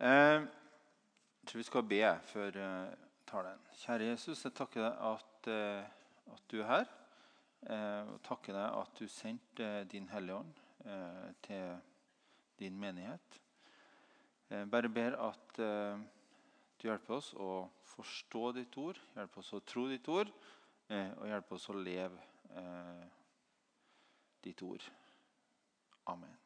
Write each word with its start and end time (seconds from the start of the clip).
Eh, 0.00 0.06
jeg 0.06 1.46
tror 1.50 1.58
vi 1.58 1.64
skal 1.66 1.86
be 1.90 2.02
før 2.22 2.56
eh, 2.62 2.90
talen. 3.26 3.64
Kjære 3.80 4.12
Jesus, 4.12 4.44
jeg 4.44 4.54
takker 4.54 4.84
deg 4.84 5.00
at, 5.08 5.48
eh, 5.50 6.36
at 6.36 6.44
du 6.52 6.60
er 6.60 6.70
her. 6.70 6.94
Og 7.58 8.20
takker 8.22 8.54
deg 8.54 8.76
at 8.78 9.00
du 9.00 9.08
sendte 9.10 9.66
Din 9.90 10.06
Hellige 10.12 10.36
Ånd 10.36 10.52
til 11.42 11.72
din 12.60 12.78
menighet. 12.78 13.40
Jeg 14.46 14.70
bare 14.70 14.88
ber 14.88 15.18
at 15.26 15.58
du 15.58 16.86
hjelper 16.86 17.18
oss 17.18 17.34
å 17.34 17.66
forstå 17.96 18.52
ditt 18.60 18.78
ord, 18.78 19.02
hjelper 19.18 19.42
oss 19.42 19.52
å 19.58 19.64
tro 19.66 19.88
ditt 19.90 20.06
ord, 20.06 20.30
og 20.86 21.26
hjelper 21.34 21.58
oss 21.58 21.70
å 21.74 21.80
leve 21.82 22.22
ditt 24.46 24.62
ord. 24.62 24.86
Amen. 26.14 26.38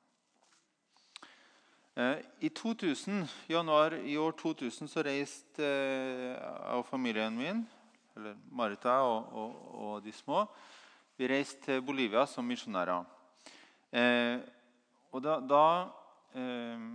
Eh, 1.94 2.18
I 2.40 2.48
2000, 2.48 3.26
januar 3.46 3.92
i 3.92 4.16
år 4.16 4.32
2000 4.32 4.88
så 4.88 5.02
reiste 5.04 5.60
eh, 5.60 6.30
jeg 6.32 6.78
og 6.78 6.86
familien 6.88 7.36
min, 7.36 7.60
eller 8.16 8.38
Marita 8.48 8.94
og 9.04 9.28
og, 9.36 9.58
og, 9.74 9.98
de 10.04 10.12
små, 10.12 10.46
vi 11.20 11.28
reiste 11.28 11.60
til 11.66 11.84
Bolivia 11.84 12.24
som 12.26 12.48
misjonærer. 12.48 13.04
Eh, 13.92 14.40
og 15.12 15.20
da, 15.20 15.36
da 15.44 15.64
eh, 16.32 16.88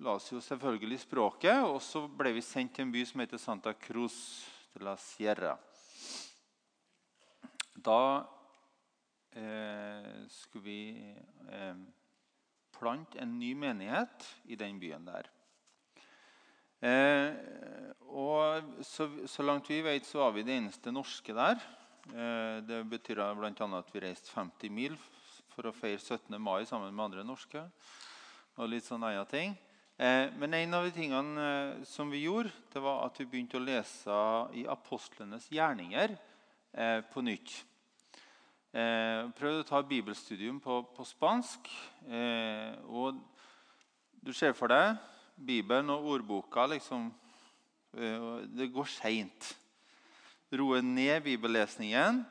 la 0.00 0.16
oss 0.16 0.32
jo 0.32 0.40
selvfølgelig 0.40 1.04
språket, 1.04 1.68
og 1.68 1.82
så 1.84 2.06
ble 2.08 2.32
vi 2.32 2.40
sendt 2.40 2.78
til 2.78 2.88
en 2.88 2.96
by 2.96 3.04
som 3.04 3.20
heter 3.20 3.36
Santa 3.36 3.76
Cruz 3.76 4.16
de 4.72 4.86
la 4.88 4.96
Sierra. 4.96 5.58
Da 7.76 8.02
eh, 9.36 10.22
skulle 10.32 10.64
vi 10.64 10.84
eh, 11.52 11.76
plante 12.74 13.20
en 13.22 13.38
ny 13.38 13.52
menighet 13.58 14.26
i 14.50 14.58
den 14.58 14.80
byen 14.82 15.06
der. 15.06 15.28
Eh, 16.82 17.30
og 18.10 18.72
så, 18.82 19.06
så, 19.30 19.44
langt 19.46 19.70
vi 19.70 19.80
vet, 19.84 20.06
så 20.06 20.24
var 20.24 20.32
vi 20.34 20.42
det 20.46 20.56
eneste 20.58 20.92
norske 20.94 21.34
der. 21.36 21.60
Eh, 22.10 22.56
det 22.66 22.82
betyr 22.90 23.22
bl.a. 23.38 23.52
at 23.78 23.92
vi 23.94 24.02
reiste 24.02 24.32
50 24.34 24.72
mil 24.74 24.96
for 25.52 25.68
å 25.68 25.74
feire 25.76 26.00
17. 26.00 26.34
mai 26.40 26.64
sammen 26.66 26.94
med 26.94 27.10
andre 27.10 27.26
norske. 27.26 27.62
Og 28.58 28.68
litt 28.68 28.86
sånne 28.88 29.12
andre 29.12 29.28
ting. 29.30 29.54
Eh, 30.02 30.32
men 30.40 30.54
en 30.56 30.74
av 30.74 30.86
de 30.88 30.94
tingene 30.96 31.46
eh, 31.46 31.82
som 31.86 32.10
vi 32.10 32.24
gjorde, 32.24 32.50
det 32.72 32.82
var 32.82 33.04
at 33.06 33.20
vi 33.20 33.28
begynte 33.28 33.60
å 33.60 33.62
lese 33.62 34.16
i 34.58 34.64
apostlenes 34.66 35.46
gjerninger 35.52 36.16
eh, 36.16 37.00
på 37.12 37.22
nytt. 37.22 37.60
Eh, 38.72 39.26
prøvde 39.36 39.60
å 39.60 39.68
ta 39.68 39.82
bibelstudium 39.84 40.56
på, 40.64 40.78
på 40.96 41.04
spansk. 41.04 41.68
Eh, 42.08 42.72
og 42.88 43.18
du 44.24 44.30
ser 44.32 44.54
for 44.56 44.72
deg 44.72 44.96
Bibelen 45.36 45.92
og 45.92 46.08
ordboka 46.14 46.64
liksom, 46.72 47.10
eh, 47.92 48.24
Det 48.48 48.70
går 48.72 48.88
seint. 48.88 49.50
Roe 50.56 50.80
ned 50.80 51.20
bibellesningen. 51.28 52.24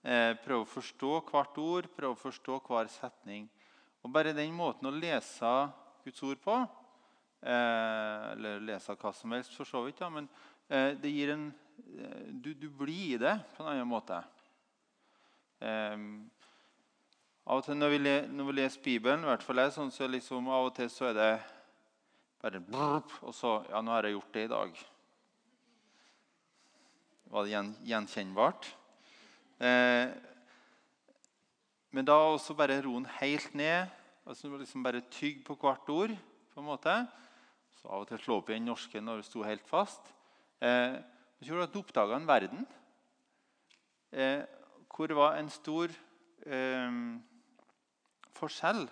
Eh, 0.00 0.32
prøve 0.40 0.64
å 0.64 0.72
forstå 0.72 1.12
hvert 1.28 1.60
ord, 1.60 1.92
prøve 1.92 2.16
å 2.16 2.22
forstå 2.24 2.60
hver 2.64 2.88
setning. 2.88 3.50
Og 4.00 4.10
Bare 4.16 4.32
den 4.32 4.56
måten 4.56 4.88
å 4.88 4.96
lese 4.96 5.54
Guds 6.06 6.22
ord 6.24 6.40
på, 6.40 6.56
eh, 7.42 8.32
eller 8.32 8.64
lese 8.64 8.96
hva 8.96 9.12
som 9.12 9.30
helst, 9.36 9.52
for 9.54 9.68
så 9.68 9.84
vidt, 9.84 10.00
ja, 10.00 10.08
men 10.08 10.28
eh, 10.70 10.94
det 10.96 11.12
gir 11.12 11.36
en 11.36 11.52
du, 12.42 12.54
du 12.54 12.68
blir 12.70 13.14
i 13.14 13.18
det 13.18 13.36
på 13.56 13.62
en 13.62 13.74
annen 13.74 13.88
måte. 13.88 14.22
Um, 15.62 16.06
av 17.46 17.60
og 17.60 17.66
til 17.66 17.76
når 17.78 17.92
vi, 17.92 17.98
når 18.34 18.46
vi, 18.48 18.54
leser 18.56 18.82
Bibelen, 18.82 19.22
i 19.22 19.28
hvert 19.30 19.44
fall 19.46 19.60
jeg, 19.62 19.74
sånn, 19.76 19.92
så 19.94 20.08
liksom, 20.10 20.48
av 20.50 20.66
og 20.66 20.72
til 20.74 20.88
så 20.90 21.08
er 21.12 21.18
det 21.18 21.32
bare 22.42 22.62
brrp, 22.66 23.14
Og 23.22 23.34
så 23.34 23.52
Ja, 23.70 23.82
nå 23.82 23.94
har 23.94 24.08
jeg 24.08 24.16
gjort 24.16 24.34
det 24.34 24.44
i 24.44 24.50
dag. 24.50 24.80
Var 27.30 27.44
det 27.46 27.52
gjen, 27.52 27.70
gjenkjennbart? 27.86 28.66
Eh, 29.62 30.10
men 31.94 32.08
da 32.08 32.16
også 32.18 32.56
bare 32.58 32.80
roen 32.82 33.06
helt 33.20 33.54
ned. 33.54 33.86
altså 34.26 34.50
liksom 34.58 34.82
Bare 34.82 35.04
tygg 35.10 35.44
på 35.46 35.54
hvert 35.54 35.88
ord. 35.88 36.16
på 36.54 36.60
en 36.60 36.66
måte. 36.66 36.94
Så 37.80 37.88
av 37.88 38.02
og 38.02 38.08
til 38.08 38.18
slå 38.18 38.40
opp 38.40 38.50
igjen 38.50 38.66
norsken 38.66 39.04
når 39.04 39.22
det 39.22 39.28
sto 39.30 39.42
helt 39.42 39.66
fast. 39.66 40.10
Eh, 40.60 40.98
så 41.40 41.48
gjorde 41.48 41.64
at 41.70 41.72
du 41.72 41.78
oppdaga 41.78 42.16
en 42.16 42.26
verden. 42.26 42.66
Eh, 44.12 44.42
hvor 44.92 45.08
det 45.08 45.16
var 45.16 45.38
en 45.38 45.48
stor 45.50 45.92
eh, 46.46 46.98
forskjell 48.36 48.84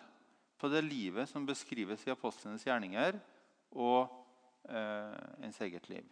på 0.61 0.69
det 0.69 0.83
livet 0.85 1.29
som 1.29 1.47
beskrives 1.49 2.07
i 2.07 2.13
apostlenes 2.13 2.65
gjerninger, 2.67 3.19
og 3.71 4.09
eh, 4.69 5.45
ens 5.45 5.61
eget 5.65 5.89
liv. 5.89 6.07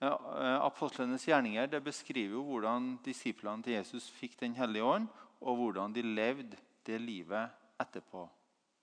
Eh, 0.00 0.56
apostlenes 0.64 1.26
gjerninger 1.28 1.80
beskriver 1.84 2.38
jo 2.38 2.44
hvordan 2.48 2.94
disiplene 3.04 3.62
til 3.62 3.76
Jesus 3.76 4.08
fikk 4.10 4.38
Den 4.40 4.56
hellige 4.56 4.84
ånd, 4.84 5.08
og 5.40 5.56
hvordan 5.56 5.92
de 5.92 6.02
levde 6.02 6.56
det 6.86 7.00
livet 7.00 7.50
etterpå. 7.80 8.28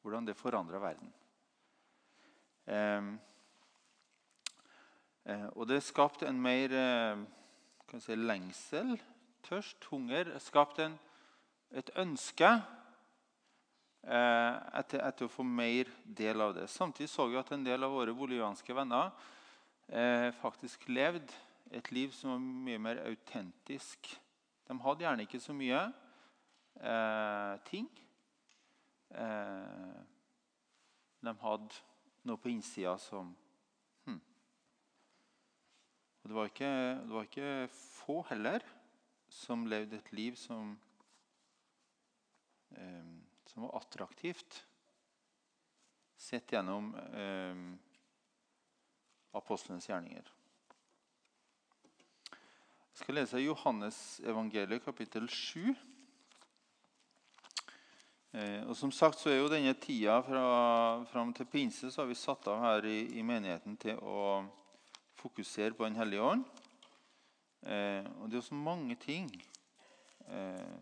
Hvordan 0.02 0.28
det 0.28 0.38
forandra 0.38 0.80
verden. 0.80 1.12
Eh, 2.68 3.04
eh, 5.26 5.48
og 5.56 5.68
det 5.68 5.84
skapte 5.84 6.28
en 6.28 6.42
mer 6.42 6.74
eh, 6.74 7.26
si, 8.00 8.16
lengsel 8.16 8.98
tørst, 9.48 9.88
hunger, 9.92 10.34
skapt 10.44 10.80
en, 10.84 10.98
et 11.72 11.90
ønske 12.00 12.50
eh, 14.04 14.56
etter, 14.80 15.02
etter, 15.04 15.28
å 15.28 15.32
få 15.32 15.46
mer 15.48 15.90
del 16.04 16.44
av 16.44 16.56
det. 16.58 16.68
Samtidig 16.72 17.10
så 17.12 17.28
vi 17.32 17.40
at 17.40 17.52
en 17.56 17.66
del 17.66 17.88
av 17.88 17.96
våre 17.96 18.16
bolivianske 18.16 18.76
venner 18.76 19.12
eh, 19.88 20.30
faktisk 20.42 20.88
levde 20.92 21.34
et 21.76 21.92
liv 21.92 22.14
som 22.16 22.34
var 22.34 22.44
mye 22.44 22.80
mer 22.80 23.02
autentisk. 23.08 24.12
De 24.68 24.78
hadde 24.84 25.08
gjerne 25.08 25.28
ikke 25.28 25.44
så 25.44 25.56
mye 25.56 25.82
eh, 26.80 27.56
ting. 27.68 27.90
Eh, 29.16 30.00
de 31.24 31.36
hadde 31.44 31.84
noe 32.28 32.40
på 32.40 32.52
innsida 32.52 32.98
som 33.00 33.30
hm. 34.06 34.20
Og 36.22 36.28
det 36.30 36.36
var, 36.36 36.50
ikke, 36.52 36.74
det 37.04 37.14
var 37.16 37.30
ikke 37.30 37.54
få 37.72 38.22
heller 38.32 38.66
som 39.30 39.68
levde 39.68 39.98
et 39.98 40.12
liv 40.12 40.36
som, 40.36 40.78
eh, 42.72 43.12
som 43.46 43.64
var 43.64 43.78
attraktivt, 43.82 44.66
sett 46.18 46.52
gjennom 46.52 46.96
eh, 46.96 47.56
apostlenes 49.38 49.90
gjerninger. 49.90 50.34
Jeg 52.98 53.04
skal 53.04 53.20
lese 53.20 53.44
Johannes 53.44 53.98
evangeliet, 54.26 54.82
kapittel 54.84 55.30
7. 55.30 55.76
Eh, 58.34 58.64
og 58.68 58.76
som 58.76 58.92
sagt 58.92 59.22
så 59.22 59.32
er 59.32 59.40
jo 59.40 59.52
denne 59.52 59.74
tida 59.80 60.18
fra, 60.26 60.46
fram 61.12 61.30
til 61.34 61.48
pinse 61.50 61.92
så 61.92 62.02
har 62.02 62.10
vi 62.10 62.18
satt 62.18 62.50
av 62.52 62.60
her 62.62 62.88
i, 62.90 63.00
i 63.18 63.24
menigheten 63.26 63.78
til 63.80 64.02
å 64.02 64.42
fokusere 65.18 65.78
på 65.78 65.86
Den 65.88 65.98
hellige 65.98 66.26
ånd. 66.26 66.44
Eh, 67.68 68.06
og 68.22 68.30
det 68.30 68.38
er 68.38 68.40
jo 68.40 68.48
så 68.48 68.56
mange 68.56 68.96
ting, 68.96 69.28
eh, 70.28 70.76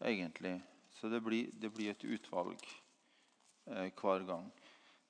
egentlig. 0.00 0.54
Så 0.96 1.10
det 1.12 1.20
blir, 1.20 1.50
det 1.52 1.68
blir 1.74 1.90
et 1.92 2.04
utvalg 2.04 2.62
eh, 3.68 3.90
hver 3.92 4.24
gang. 4.24 4.46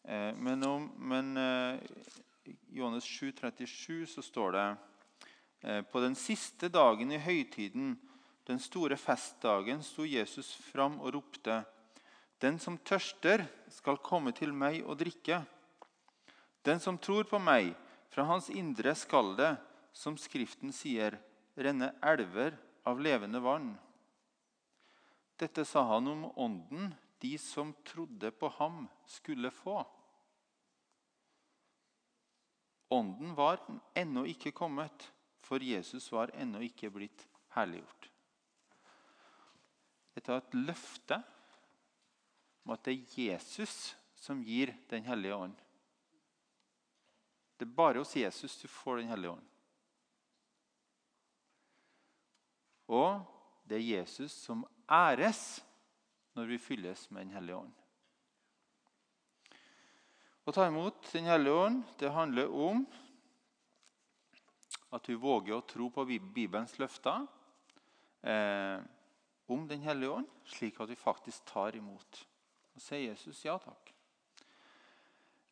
Eh, 0.02 0.34
men 0.34 0.64
om 0.66 0.88
men, 0.98 1.36
eh, 1.36 1.78
Johannes 2.74 3.04
7, 3.04 3.32
37 3.32 4.06
så 4.06 4.22
står 4.22 4.52
det 4.52 4.66
eh, 5.62 5.82
På 5.82 6.00
den 6.00 6.14
siste 6.14 6.68
dagen 6.68 7.12
i 7.12 7.22
høytiden, 7.22 7.94
den 8.48 8.58
store 8.58 8.96
festdagen, 8.96 9.82
sto 9.82 10.02
Jesus 10.02 10.54
fram 10.72 10.98
og 11.00 11.14
ropte:" 11.14 11.64
Den 12.40 12.58
som 12.58 12.78
tørster, 12.78 13.46
skal 13.68 13.98
komme 13.98 14.32
til 14.32 14.52
meg 14.54 14.84
og 14.86 14.98
drikke. 14.98 15.42
Den 16.62 16.80
som 16.80 16.98
tror 16.98 17.24
på 17.26 17.38
meg, 17.38 17.74
fra 18.10 18.24
hans 18.24 18.48
indre 18.50 18.94
skal 18.94 19.34
det, 19.36 19.56
som 19.98 20.14
Skriften 20.20 20.70
sier, 20.74 21.16
renne 21.58 21.90
elver 22.06 22.54
av 22.86 23.00
levende 23.02 23.40
vann. 23.42 23.72
Dette 25.38 25.64
sa 25.66 25.82
han 25.90 26.06
om 26.06 26.28
ånden 26.38 26.92
de 27.18 27.32
som 27.42 27.72
trodde 27.82 28.30
på 28.30 28.50
ham, 28.60 28.84
skulle 29.06 29.50
få. 29.50 29.80
Ånden 32.94 33.34
var 33.34 33.58
ennå 33.98 34.22
ikke 34.30 34.54
kommet, 34.54 35.08
for 35.42 35.62
Jesus 35.62 36.06
var 36.14 36.30
ennå 36.38 36.62
ikke 36.68 36.92
blitt 36.94 37.26
herliggjort. 37.56 38.08
Dette 40.14 40.34
er 40.34 40.42
et 40.44 40.58
løfte 40.62 41.20
om 42.62 42.74
at 42.74 42.86
det 42.86 42.94
er 42.94 43.20
Jesus 43.26 43.96
som 44.18 44.40
gir 44.46 44.74
Den 44.90 45.04
hellige 45.06 45.34
ånd. 45.34 45.58
Det 47.58 47.66
er 47.66 47.78
bare 47.82 48.02
hos 48.02 48.14
Jesus 48.16 48.60
du 48.62 48.68
får 48.70 49.02
Den 49.02 49.10
hellige 49.10 49.34
ånd. 49.34 49.46
Og 52.88 53.20
det 53.68 53.78
er 53.78 53.90
Jesus 53.98 54.32
som 54.32 54.64
æres 54.88 55.60
når 56.36 56.54
vi 56.54 56.60
fylles 56.62 57.10
med 57.10 57.26
Den 57.26 57.34
hellige 57.36 57.56
ånd. 57.56 57.74
Å 60.48 60.54
ta 60.54 60.68
imot 60.68 61.10
Den 61.12 61.28
hellige 61.28 61.66
ånd 61.66 61.82
det 62.00 62.14
handler 62.14 62.48
om 62.48 62.86
at 64.96 65.08
vi 65.10 65.18
våger 65.20 65.58
å 65.58 65.66
tro 65.68 65.90
på 65.92 66.06
Bibelens 66.08 66.78
løfter 66.80 67.26
eh, 68.24 68.80
om 69.48 69.68
Den 69.68 69.84
hellige 69.84 70.22
ånd, 70.22 70.32
slik 70.48 70.80
at 70.80 70.88
vi 70.88 70.96
faktisk 70.96 71.44
tar 71.48 71.76
imot. 71.76 72.24
Og 72.72 72.80
sier 72.80 73.10
Jesus 73.10 73.44
ja 73.44 73.58
takk. 73.60 73.92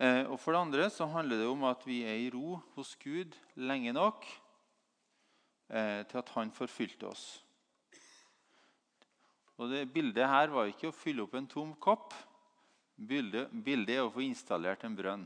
Eh, 0.01 0.25
og 0.25 0.39
For 0.41 0.53
det 0.53 0.65
andre 0.65 0.89
så 0.93 1.09
handler 1.13 1.43
det 1.43 1.53
om 1.53 1.69
at 1.69 1.85
vi 1.89 2.03
er 2.09 2.17
i 2.21 2.33
ro 2.33 2.57
hos 2.77 2.95
Gud 3.01 3.37
lenge 3.57 3.93
nok 3.97 4.25
til 5.67 6.21
at 6.21 6.33
Han 6.37 6.53
forfylte 6.55 7.09
oss. 7.09 7.27
Og 9.57 9.71
det 9.73 9.87
Bildet 9.93 10.29
her 10.29 10.53
var 10.53 10.69
ikke 10.71 10.91
å 10.91 10.95
fylle 10.95 11.25
opp 11.25 11.35
en 11.39 11.49
tom 11.49 11.73
kopp. 11.81 12.15
Bildet, 12.97 13.53
bildet 13.53 13.97
er 13.97 14.05
å 14.05 14.13
få 14.13 14.23
installert 14.25 14.85
en 14.87 14.97
brønn. 14.97 15.25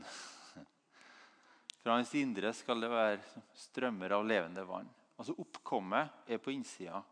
Fra 1.83 1.97
hans 1.97 2.11
indre 2.19 2.51
skal 2.55 2.83
det 2.83 2.91
være 2.91 3.43
strømmer 3.67 4.15
av 4.17 4.25
levende 4.27 4.65
vann. 4.67 4.89
Altså 5.19 5.35
Oppkommet 5.39 6.31
er 6.31 6.41
på 6.41 6.53
innsida. 6.55 7.03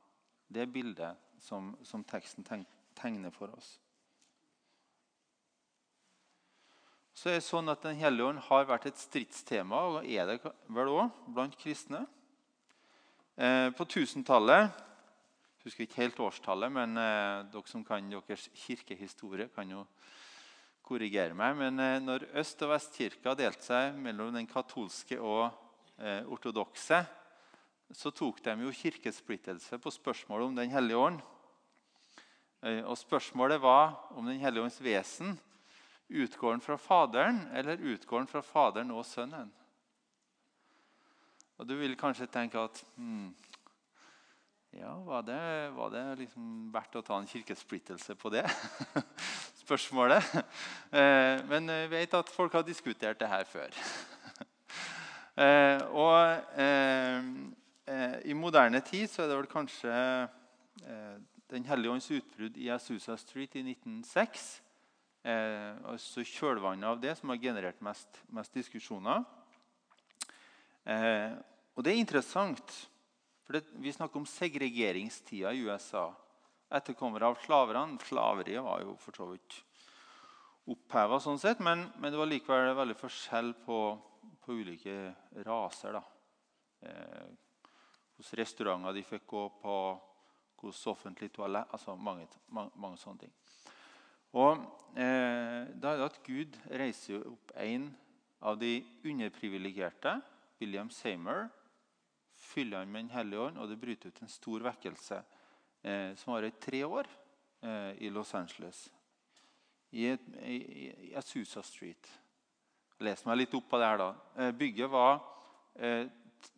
Det 0.49 0.63
er 0.63 0.73
bildet 0.73 1.19
som, 1.43 1.75
som 1.85 2.03
teksten 2.07 2.47
tegner 2.97 3.33
for 3.35 3.53
oss. 3.55 3.75
Så 7.13 7.29
er 7.29 7.39
det 7.39 7.45
sånn 7.45 7.67
at 7.71 7.83
Den 7.83 7.99
hellige 7.99 8.31
ånd 8.31 8.39
har 8.47 8.67
vært 8.69 8.87
et 8.89 8.99
stridstema, 8.99 9.81
og 9.91 10.07
er 10.07 10.27
det 10.29 10.39
vel 10.71 10.91
òg, 10.93 11.19
blant 11.35 11.57
kristne. 11.59 12.05
Eh, 13.39 13.69
på 13.71 13.86
1000-tallet 13.88 14.68
husker 15.63 15.86
ikke 15.86 16.01
helt 16.01 16.18
årstallet, 16.19 16.74
men 16.75 16.97
eh, 17.00 17.45
dere 17.47 17.71
som 17.71 17.86
kan 17.88 18.09
deres 18.12 18.50
kirkehistorie, 18.65 19.45
kan 19.56 19.69
jo 19.71 19.86
korrigere 20.83 21.38
meg. 21.38 21.56
Men 21.56 21.80
eh, 21.80 22.01
når 22.03 22.25
Øst- 22.41 22.65
og 22.68 22.74
Vestkirka 22.74 23.38
delte 23.39 23.63
seg 23.63 23.95
mellom 23.95 24.33
den 24.36 24.50
katolske 24.50 25.21
og 25.24 25.47
ortodokse, 26.31 27.01
så 27.91 28.12
tok 28.15 28.38
de 28.44 28.53
jo 28.63 28.75
kirkesplittelse 28.75 29.80
på 29.83 29.91
spørsmålet 29.91 30.47
om 30.47 30.56
Den 30.56 30.71
hellige 30.71 31.00
ånd. 31.00 31.18
Og 32.88 32.95
Spørsmålet 32.95 33.59
var 33.59 33.97
om 34.15 34.30
Den 34.30 34.39
hellige 34.39 34.63
ånds 34.63 34.80
vesen 34.80 35.33
utgår 36.07 36.62
fra 36.63 36.77
Faderen 36.80 37.41
eller 37.51 37.83
utgår 37.91 38.30
fra 38.31 38.39
Faderen 38.39 38.95
og 38.95 39.03
Sønnen. 39.03 39.51
Og 41.59 41.67
Du 41.67 41.75
vil 41.75 41.97
kanskje 42.00 42.27
tenke 42.31 42.59
at 42.59 42.77
hmm, 42.95 43.33
ja, 44.79 44.94
Var 45.03 45.21
det, 45.27 45.41
var 45.75 45.89
det 45.91 46.03
liksom 46.21 46.69
verdt 46.71 46.95
å 46.95 47.01
ta 47.03 47.17
en 47.19 47.27
kirkesplittelse 47.27 48.15
på 48.15 48.31
det? 48.31 48.45
Spørsmålet. 49.63 50.23
Eh, 50.94 51.41
men 51.50 51.67
vi 51.67 51.88
vet 51.91 52.15
at 52.15 52.31
folk 52.31 52.53
har 52.56 52.63
diskutert 52.63 53.19
det 53.19 53.31
her 53.31 53.45
før. 53.50 53.75
Eh, 55.39 55.79
og 55.95 56.57
eh, 56.59 57.27
i 58.27 58.33
moderne 58.35 58.81
tid 58.83 59.05
så 59.07 59.21
er 59.23 59.29
det 59.29 59.38
vel 59.38 59.47
kanskje 59.47 59.91
Den 61.47 61.63
hellige 61.69 61.94
ånds 61.94 62.09
utbrudd 62.12 62.57
i 62.59 62.67
Asusa 62.73 63.15
Street 63.15 63.55
i 63.55 63.62
1906 63.63 64.50
altså 65.23 66.25
kjølvannet 66.27 66.89
av 66.89 67.00
det 67.00 67.13
som 67.15 67.31
har 67.31 67.39
generert 67.39 67.79
mest, 67.85 68.19
mest 68.35 68.57
diskusjoner. 68.57 69.23
Og 70.89 71.83
det 71.86 71.91
er 71.91 72.00
interessant 72.01 72.74
for 73.45 73.57
det, 73.57 73.63
Vi 73.81 73.91
snakker 73.91 74.19
om 74.19 74.25
segregeringstida 74.30 75.51
i 75.53 75.63
USA. 75.65 76.12
Etterkommere 76.69 77.31
av 77.31 77.39
slaverne. 77.41 77.97
Slaveriet 78.06 78.62
var 78.62 78.83
jo 78.83 78.94
for 79.01 79.18
så 79.18 79.25
vidt 79.31 79.56
oppheva, 80.69 81.18
sånn 81.18 81.39
sett, 81.41 81.62
men, 81.65 81.88
men, 81.97 82.13
det 82.13 82.19
var 82.19 82.30
likevel 82.30 82.75
veldig 82.77 82.97
forskjell 83.00 83.56
på, 83.65 83.80
på 84.45 84.57
ulike 84.59 84.95
raser. 85.47 85.97
Eh, 86.86 87.25
hos 88.19 88.31
restauranter 88.38 88.94
de 88.94 89.06
fikk 89.07 89.25
gå 89.33 89.47
på, 89.63 89.77
hos 90.62 90.86
offentlig 90.91 91.31
toalett 91.33 91.71
altså 91.74 91.95
mange, 91.95 92.27
mange, 92.53 92.75
mange, 92.77 93.00
sånne 93.01 93.24
ting. 93.24 93.33
Og 94.38 94.59
eh, 94.94 95.65
da 95.74 95.95
er 95.95 96.03
det 96.03 96.09
at 96.12 96.21
Gud 96.25 96.57
reiser 96.69 97.24
opp 97.31 97.53
en 97.57 97.89
av 98.45 98.59
de 98.62 98.75
underprivilegerte, 99.07 100.19
William 100.59 100.89
Seymour, 100.91 101.47
fyller 102.35 102.83
han 102.83 102.91
med 102.91 103.06
Den 103.06 103.15
hellige 103.15 103.39
ånd, 103.39 103.57
og 103.57 103.69
det 103.69 103.79
bryter 103.79 104.11
ut 104.11 104.21
en 104.21 104.31
stor 104.31 104.63
vekkelse 104.63 105.19
eh, 105.83 106.15
som 106.19 106.33
varer 106.33 106.51
i 106.51 106.59
tre 106.61 106.83
år 106.88 107.07
eh, 107.61 107.91
i 108.06 108.09
Los 108.09 108.33
Angeles. 108.35 108.88
I, 109.91 110.06
i, 110.45 110.57
i 111.09 111.13
Asusa 111.17 111.63
Street. 111.65 112.09
Les 113.00 113.25
meg 113.25 113.39
litt 113.39 113.56
opp 113.57 113.69
på 113.71 113.79
det 113.79 113.88
her. 113.88 114.01
da. 114.01 114.09
Eh, 114.35 114.51
bygget 114.56 114.91
var 114.91 115.19
eh, 115.79 116.06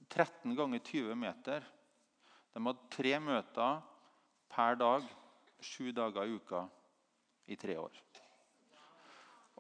13 0.10 0.56
ganger 0.58 0.84
20 0.84 1.16
meter. 1.16 1.66
De 2.52 2.66
hadde 2.66 2.92
tre 2.92 3.16
møter 3.24 3.82
per 4.52 4.78
dag 4.80 5.06
sju 5.62 5.92
dager 5.96 6.26
i 6.28 6.36
uka 6.36 6.66
i 7.48 7.58
tre 7.60 7.78
år. 7.80 8.02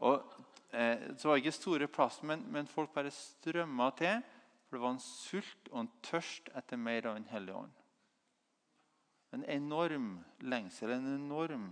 Og, 0.01 0.25
eh, 0.71 1.11
så 1.17 1.29
var 1.29 1.41
ikke 1.41 1.55
store 1.55 1.87
plasser, 1.91 2.25
men, 2.27 2.45
men 2.51 2.67
folk 2.67 2.93
bare 2.95 3.11
strømma 3.13 3.89
til. 3.99 4.21
For 4.67 4.77
det 4.77 4.83
var 4.85 4.95
en 4.95 5.03
sult 5.03 5.69
og 5.71 5.79
en 5.81 5.93
tørst 6.05 6.51
etter 6.55 6.79
mer 6.79 7.09
av 7.09 7.17
Den 7.19 7.27
hellige 7.31 7.55
ånd. 7.59 7.77
En 9.35 9.43
enorm 9.47 10.13
lengsel, 10.43 10.91
en 10.91 11.09
enorm 11.15 11.69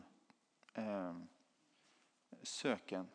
eh, 0.75 1.21
søken. 2.43 3.07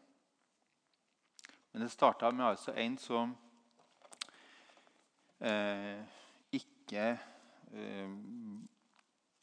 Men 1.73 1.83
det 1.83 1.91
starta 1.93 2.31
med 2.31 2.47
altså 2.47 2.73
en 2.79 2.97
som 3.03 3.37
eh, 5.41 6.01
ikke, 6.55 7.07
eh, 7.75 8.13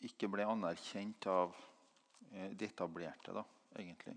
ikke 0.08 0.30
ble 0.32 0.46
anerkjent 0.48 1.28
av 1.30 1.54
eh, 2.32 2.54
de 2.56 2.70
etablerte, 2.70 3.36
da, 3.36 3.44
egentlig. 3.78 4.16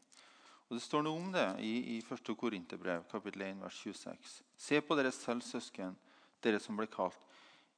Og 0.68 0.76
Det 0.78 0.82
står 0.82 1.04
noe 1.04 1.20
om 1.20 1.30
det 1.32 1.46
i, 1.60 1.74
i 1.94 2.00
1. 2.00 2.32
Korinterbrev, 2.38 3.04
kapittel 3.10 3.42
1, 3.50 3.60
vers 3.62 3.80
26. 3.84 4.34
Se 4.56 4.80
på 4.80 4.96
dere 4.96 5.12
selv, 5.12 5.44
søsken 5.44 5.96
dere 6.44 6.60
som 6.60 6.76
ble 6.78 6.88
kalt. 6.90 7.20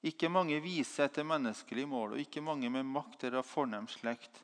Ikke 0.06 0.30
mange 0.30 0.58
vise 0.62 1.02
etter 1.02 1.26
menneskelig 1.26 1.86
mål, 1.88 2.14
og 2.14 2.22
ikke 2.22 2.44
mange 2.44 2.70
med 2.70 2.86
makt 2.86 3.24
eller 3.24 3.40
av 3.40 3.48
fornem 3.48 3.88
slekt. 3.90 4.42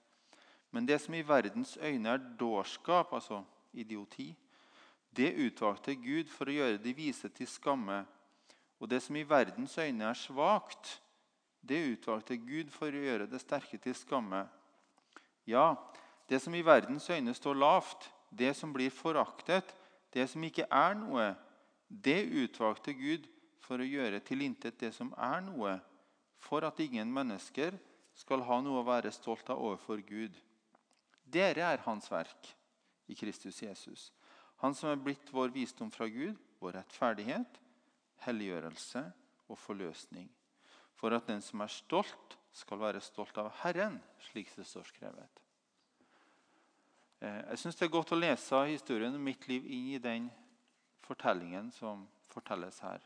Men 0.73 0.89
det 0.89 0.99
som 1.05 1.15
i 1.15 1.23
verdens 1.27 1.77
øyne 1.77 2.17
er 2.17 2.25
dårskap, 2.41 3.13
altså 3.13 3.43
idioti, 3.73 4.33
det 5.13 5.35
utvalgte 5.37 5.95
Gud 6.01 6.31
for 6.33 6.49
å 6.49 6.57
gjøre 6.57 6.81
de 6.81 6.95
vise 6.97 7.29
til 7.37 7.49
skamme. 7.49 8.01
Og 8.81 8.89
det 8.89 9.03
som 9.05 9.17
i 9.17 9.27
verdens 9.29 9.77
øyne 9.79 10.09
er 10.09 10.19
svakt, 10.19 10.97
det 11.63 11.85
utvalgte 11.93 12.41
Gud 12.41 12.73
for 12.75 12.89
å 12.89 13.05
gjøre 13.05 13.29
det 13.31 13.43
sterke 13.43 13.79
til 13.79 13.95
skamme. 13.95 14.47
Ja, 15.47 15.77
det 16.29 16.41
som 16.43 16.55
i 16.57 16.65
verdens 16.65 17.07
øyne 17.13 17.35
står 17.37 17.61
lavt, 17.61 18.09
det 18.33 18.55
som 18.57 18.73
blir 18.73 18.91
foraktet, 18.91 19.75
det 20.13 20.27
som 20.31 20.45
ikke 20.45 20.67
er 20.73 20.97
noe, 20.97 21.33
det 21.89 22.25
utvalgte 22.25 22.95
Gud 22.97 23.29
for 23.63 23.81
å 23.81 23.87
gjøre 23.87 24.23
tilintet 24.25 24.81
det 24.81 24.93
som 24.97 25.13
er 25.21 25.43
noe, 25.45 25.77
for 26.43 26.65
at 26.67 26.81
ingen 26.83 27.13
mennesker 27.13 27.77
skal 28.19 28.43
ha 28.49 28.59
noe 28.65 28.81
å 28.81 28.89
være 28.89 29.13
stolt 29.15 29.49
av 29.53 29.61
overfor 29.61 30.03
Gud. 30.05 30.35
Dere 31.23 31.65
er 31.69 31.85
Hans 31.87 32.11
verk 32.13 32.51
i 33.09 33.17
Kristus 33.17 33.63
Jesus. 33.63 34.11
Han 34.63 34.77
som 34.79 34.93
er 34.93 35.01
blitt 35.01 35.33
vår 35.35 35.53
visdom 35.55 35.91
fra 35.93 36.09
Gud, 36.11 36.37
vår 36.63 36.79
rettferdighet, 36.81 37.59
helliggjørelse 38.27 39.05
og 39.51 39.59
forløsning. 39.59 40.29
For 40.99 41.15
at 41.17 41.27
den 41.31 41.43
som 41.43 41.65
er 41.65 41.73
stolt, 41.73 42.39
skal 42.53 42.83
være 42.83 43.01
stolt 43.01 43.39
av 43.41 43.49
Herren, 43.63 43.97
slik 44.21 44.51
det 44.53 44.67
står 44.69 44.85
skrevet. 44.91 45.42
Eh, 47.23 47.43
jeg 47.53 47.59
syns 47.63 47.79
det 47.79 47.87
er 47.87 47.95
godt 47.95 48.13
å 48.17 48.19
lese 48.19 48.65
historien 48.67 49.15
om 49.15 49.23
mitt 49.23 49.47
liv 49.47 49.67
inn 49.71 49.93
i 49.95 50.01
den 50.03 50.27
fortellingen 51.07 51.71
som 51.71 52.09
fortelles 52.33 52.81
her. 52.83 53.05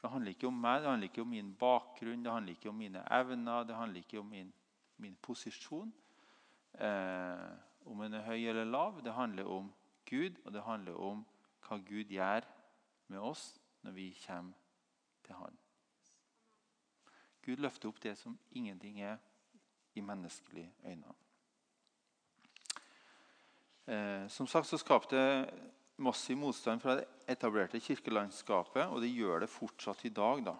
Det 0.00 0.10
handler 0.10 0.34
ikke 0.34 0.48
om 0.48 0.60
meg, 0.60 0.82
det 0.82 0.90
handler 0.90 1.08
ikke 1.08 1.24
om 1.24 1.32
min 1.32 1.54
bakgrunn, 1.60 2.22
det 2.24 2.32
handler 2.32 2.56
ikke 2.56 2.68
om 2.68 2.78
mine 2.80 3.04
evner, 3.16 3.64
det 3.64 3.76
handler 3.76 4.04
ikke 4.04 4.20
om 4.20 4.28
min, 4.32 4.52
min 4.96 5.16
posisjon. 5.22 5.92
Eh, 6.74 7.48
om 7.88 8.04
en 8.04 8.14
er 8.14 8.28
høy 8.28 8.48
eller 8.48 8.68
lav. 8.68 9.00
Det 9.04 9.16
handler 9.16 9.48
om 9.48 9.72
Gud, 10.08 10.36
og 10.44 10.52
det 10.52 10.62
handler 10.62 11.00
om 11.00 11.24
hva 11.66 11.80
Gud 11.86 12.12
gjør 12.12 12.44
med 13.08 13.24
oss 13.24 13.54
når 13.84 13.96
vi 13.96 14.10
kommer 14.26 14.52
til 15.24 15.40
Han. 15.40 15.58
Gud 17.42 17.64
løfter 17.64 17.88
opp 17.88 18.02
det 18.02 18.18
som 18.18 18.38
ingenting 18.52 19.00
er 19.00 19.16
i 19.96 20.04
menneskelige 20.04 20.72
øyne. 20.84 21.16
Eh, 23.90 24.26
som 24.28 24.46
sagt 24.46 24.68
så 24.68 24.78
skapte 24.78 25.18
massiv 25.98 26.36
motstand 26.38 26.82
fra 26.82 26.94
det 27.00 27.08
etablerte 27.26 27.80
kirkelandskapet, 27.82 28.86
og 28.86 29.00
det 29.02 29.10
gjør 29.10 29.42
det 29.42 29.50
fortsatt 29.50 30.04
i 30.06 30.12
dag. 30.14 30.44
da. 30.46 30.54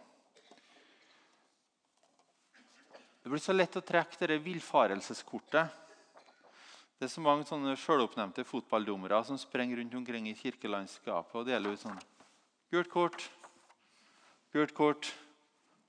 Det 3.23 3.31
blir 3.31 3.39
så 3.39 3.55
lett 3.55 3.77
å 3.79 3.85
trekke 3.87 4.19
dette 4.19 4.39
villfarelseskortet. 4.43 5.77
Det 6.99 7.07
er 7.07 7.13
så 7.13 7.23
mange 7.23 7.47
sånne 7.47 7.77
sjøloppnevnte 7.79 8.43
fotballdommere 8.45 9.23
som 9.25 9.39
sprenger 9.39 9.79
rundt 9.79 9.95
omkring 9.95 10.27
i 10.29 10.35
kirkelandskapet 10.35 11.39
og 11.39 11.47
deler 11.47 11.77
ut 11.77 11.81
sånn 11.81 12.01
Gult 12.71 12.91
kort, 12.91 13.23
gult 14.55 14.75
kort, 14.75 15.09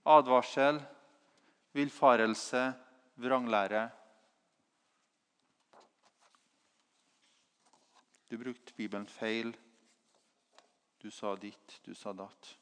advarsel, 0.05 0.79
villfarelse, 1.77 2.63
vranglære. 3.21 3.83
Du 8.31 8.37
brukte 8.37 8.73
Bibelen 8.73 9.07
feil. 9.07 9.57
Du 10.97 11.11
sa 11.11 11.35
ditt, 11.35 11.81
du 11.83 11.91
sa 11.93 12.13
datt. 12.15 12.53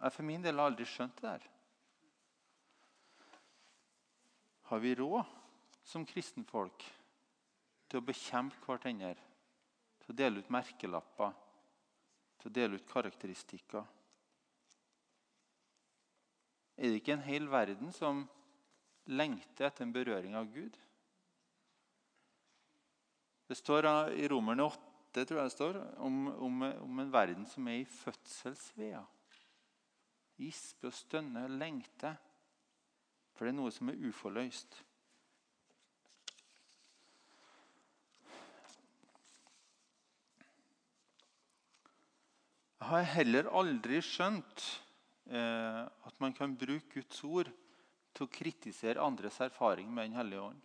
Jeg 0.00 0.12
for 0.14 0.24
min 0.24 0.40
del 0.40 0.56
har 0.56 0.70
aldri 0.70 0.86
skjønt 0.88 1.18
det 1.18 1.26
der. 1.26 1.42
Har 4.70 4.80
vi 4.80 4.94
råd 4.96 5.34
som 5.84 6.06
kristenfolk 6.08 6.86
til 7.90 8.00
å 8.00 8.06
bekjempe 8.08 8.56
hverandre? 8.64 9.18
Til 10.00 10.14
å 10.14 10.16
dele 10.16 10.40
ut 10.40 10.54
merkelapper? 10.56 11.36
Til 12.40 12.48
å 12.48 12.54
dele 12.60 12.80
ut 12.80 12.88
karakteristikker? 12.88 13.84
Er 16.80 16.88
det 16.88 17.02
ikke 17.02 17.18
en 17.18 17.28
hel 17.28 17.52
verden 17.52 17.92
som 17.92 18.24
lengter 19.12 19.68
etter 19.68 19.84
en 19.84 19.92
berøring 19.92 20.40
av 20.40 20.48
Gud? 20.56 20.80
Det 23.48 23.56
står 23.58 23.86
i 24.16 24.28
Romerne 24.28 24.64
8 24.66 24.84
tror 25.22 25.38
jeg 25.38 25.50
det 25.50 25.54
står, 25.54 25.76
om, 26.02 26.26
om, 26.42 26.62
om 26.86 27.02
en 27.02 27.12
verden 27.12 27.44
som 27.46 27.68
er 27.70 27.82
i 27.82 27.86
fødselsvea. 27.86 29.02
Gispe 30.40 30.88
og 30.90 30.96
stønne 30.96 31.44
og 31.46 31.54
lengte. 31.60 32.16
For 33.34 33.46
det 33.46 33.54
er 33.54 33.58
noe 33.60 33.70
som 33.74 33.90
er 33.90 34.00
uforløst. 34.08 34.80
Jeg 42.84 42.90
har 42.90 43.06
heller 43.14 43.46
aldri 43.56 44.00
skjønt 44.04 44.64
eh, 45.32 45.82
at 45.86 46.18
man 46.20 46.34
kan 46.36 46.52
bruke 46.58 46.98
Guds 46.98 47.22
ord 47.24 47.48
til 48.14 48.26
å 48.26 48.30
kritisere 48.30 49.00
andres 49.00 49.38
erfaring 49.40 49.88
med 49.88 50.10
Den 50.10 50.18
hellige 50.18 50.42
ånd. 50.50 50.60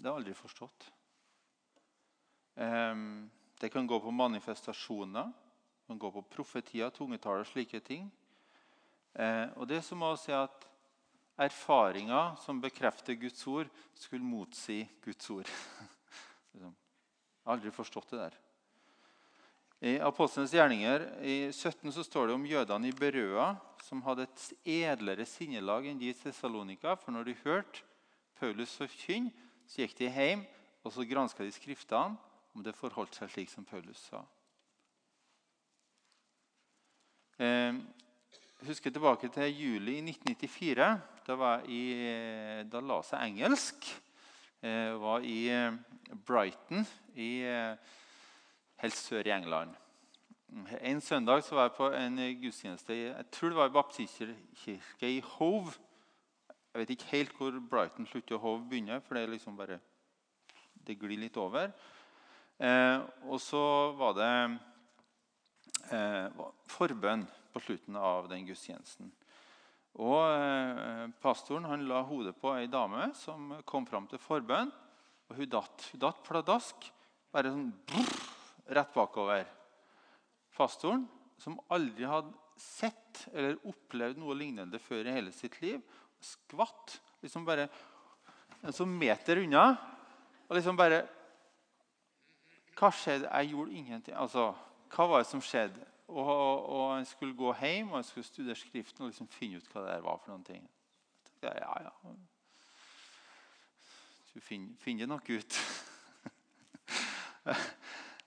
Det 0.00 0.08
har 0.08 0.16
jeg 0.16 0.22
aldri 0.22 0.34
forstått. 0.38 0.86
Eh, 2.56 3.02
det 3.60 3.68
kan 3.68 3.86
gå 3.86 3.98
på 4.00 4.10
manifestasjoner, 4.10 5.28
det 5.28 5.92
kan 5.92 5.98
gå 6.00 6.10
på 6.14 6.22
profetier, 6.36 6.88
tungetaler 6.96 7.44
og 7.44 7.50
slike 7.50 7.82
ting. 7.84 8.06
Eh, 9.12 9.52
og 9.60 9.68
det 9.68 9.76
er 9.80 9.84
som 9.84 10.00
å 10.06 10.14
si 10.16 10.32
at 10.32 10.64
erfaringer 11.40 12.38
som 12.40 12.62
bekrefter 12.62 13.18
Guds 13.20 13.44
ord, 13.48 13.68
skulle 13.92 14.24
motsi 14.24 14.86
Guds 15.04 15.28
ord. 15.34 15.50
Liksom. 16.54 16.72
Jeg 16.72 17.44
har 17.44 17.58
aldri 17.58 17.74
forstått 17.74 18.14
det 18.14 18.22
der. 18.22 18.38
I 19.80 19.92
Apostlenes 20.04 20.52
gjerninger 20.52 21.06
i 21.24 21.36
17 21.52 21.92
så 21.92 22.04
står 22.04 22.28
det 22.28 22.34
om 22.36 22.48
jødene 22.48 22.88
i 22.88 22.96
Berøa 22.96 23.54
som 23.84 24.02
hadde 24.04 24.26
et 24.26 24.48
edlere 24.68 25.24
sinnelag 25.28 25.88
enn 25.88 26.00
de 26.00 26.10
i 26.12 26.16
Tessalonika. 26.16 26.96
For 27.00 27.16
når 27.16 27.30
de 27.30 27.38
hørte 27.44 27.84
Paulus 28.40 28.74
forkynne, 28.76 29.32
så 29.70 29.84
gikk 29.84 29.94
de 30.00 30.10
hjem 30.10 30.42
og 30.82 30.92
så 30.94 31.06
granska 31.06 31.46
de 31.46 31.54
skriftene 31.54 32.18
om 32.56 32.64
det 32.66 32.74
forholdt 32.74 33.14
seg 33.14 33.30
slik 33.30 33.50
som 33.52 33.66
Paulus 33.66 34.02
sa. 34.10 34.24
Eh, 37.38 37.78
husker 38.66 38.90
tilbake 38.90 39.30
til 39.32 39.54
juli 39.54 40.00
1994. 40.02 40.88
Da, 41.26 41.36
var 41.38 41.62
i, 41.70 41.82
da 42.66 42.80
la 42.82 42.98
seg 43.06 43.22
engelsk. 43.28 43.86
Jeg 44.60 44.88
eh, 44.90 44.96
var 45.00 45.22
i 45.24 45.36
eh, 45.48 45.76
Brighton 46.26 46.82
i 47.16 47.30
eh, 47.48 47.94
helt 48.82 48.96
sør 48.98 49.24
i 49.24 49.32
England. 49.32 49.76
En 50.82 51.00
søndag 51.00 51.46
var 51.50 51.68
jeg 51.68 51.76
på 51.76 51.88
en 51.94 52.18
gudstjeneste 52.42 52.96
jeg 52.96 53.24
tror 53.32 53.48
det 53.48 53.56
var 53.56 53.70
i 53.70 53.72
baptistkirke 53.72 55.12
i 55.14 55.20
Hove. 55.20 55.72
Jeg 56.70 56.84
vet 56.84 56.90
ikke 56.94 57.10
helt 57.10 57.32
hvor 57.34 57.56
Brighton 57.70 58.06
slutter 58.06 58.36
og 58.36 58.44
Hove 58.44 58.66
begynner, 58.70 59.00
for 59.02 59.16
det 59.16 59.24
er 59.24 59.32
liksom 59.32 59.56
bare, 59.58 59.80
det 60.86 60.94
glir 61.00 61.18
litt 61.18 61.38
over. 61.40 61.72
Eh, 62.62 63.00
og 63.26 63.40
så 63.42 63.62
var 63.98 64.14
det 64.14 64.34
eh, 65.90 66.44
forbønn 66.70 67.24
på 67.50 67.62
slutten 67.64 67.96
av 67.98 68.28
den 68.30 68.46
gudstjenesten. 68.46 69.10
Og 69.98 70.20
eh, 70.30 71.08
Pastoren 71.18 71.66
han 71.66 71.88
la 71.90 72.04
hodet 72.06 72.36
på 72.38 72.52
ei 72.54 72.68
dame 72.70 73.08
som 73.18 73.56
kom 73.66 73.88
fram 73.88 74.06
til 74.10 74.22
forbønn. 74.22 74.70
Og 75.30 75.40
hun 75.40 75.50
datt, 75.50 75.88
hun 75.90 76.02
datt 76.04 76.22
pladask. 76.26 76.86
Bare 77.34 77.50
sånn 77.50 77.72
brrr, 77.90 78.14
rett 78.78 78.94
bakover. 78.94 79.42
Pastoren, 80.54 81.02
som 81.40 81.58
aldri 81.72 82.06
hadde 82.06 82.30
sett 82.60 83.24
eller 83.32 83.58
opplevd 83.66 84.20
noe 84.20 84.36
lignende 84.38 84.78
før 84.82 85.08
i 85.08 85.16
hele 85.16 85.34
sitt 85.34 85.56
liv, 85.64 85.82
skvatt 86.24 86.98
liksom 87.24 87.44
bare 87.46 87.68
en 88.60 88.76
sånn 88.76 88.92
meter 88.92 89.40
unna. 89.42 89.70
Og 90.48 90.58
liksom 90.58 90.78
bare 90.78 91.06
Hva 92.80 92.88
skjedde? 92.96 93.28
Jeg 93.28 93.50
gjorde 93.52 93.76
ingenting. 93.76 94.14
Altså, 94.16 94.50
hva 94.94 95.06
var 95.10 95.20
det 95.20 95.28
som 95.28 95.42
skjedde? 95.44 95.82
Og, 96.10 96.26
og, 96.26 96.84
jeg 96.98 97.06
skulle 97.10 97.36
gå 97.38 97.52
hjem 97.60 97.92
og 97.92 98.00
jeg 98.00 98.06
skulle 98.08 98.26
studere 98.26 98.58
Skriften 98.58 99.04
og 99.04 99.10
liksom 99.12 99.28
finne 99.30 99.60
ut 99.60 99.68
hva 99.70 99.84
det 99.84 99.98
var. 100.02 100.16
for 100.22 100.32
noen 100.32 100.46
ting. 100.46 100.64
Ja, 101.42 101.52
ja, 101.54 101.74
ja. 101.84 102.14
Du 104.34 104.40
finner, 104.40 104.74
finner 104.80 105.10
nok 105.10 105.30
ut. 105.30 105.60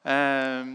Ehm, 0.03 0.71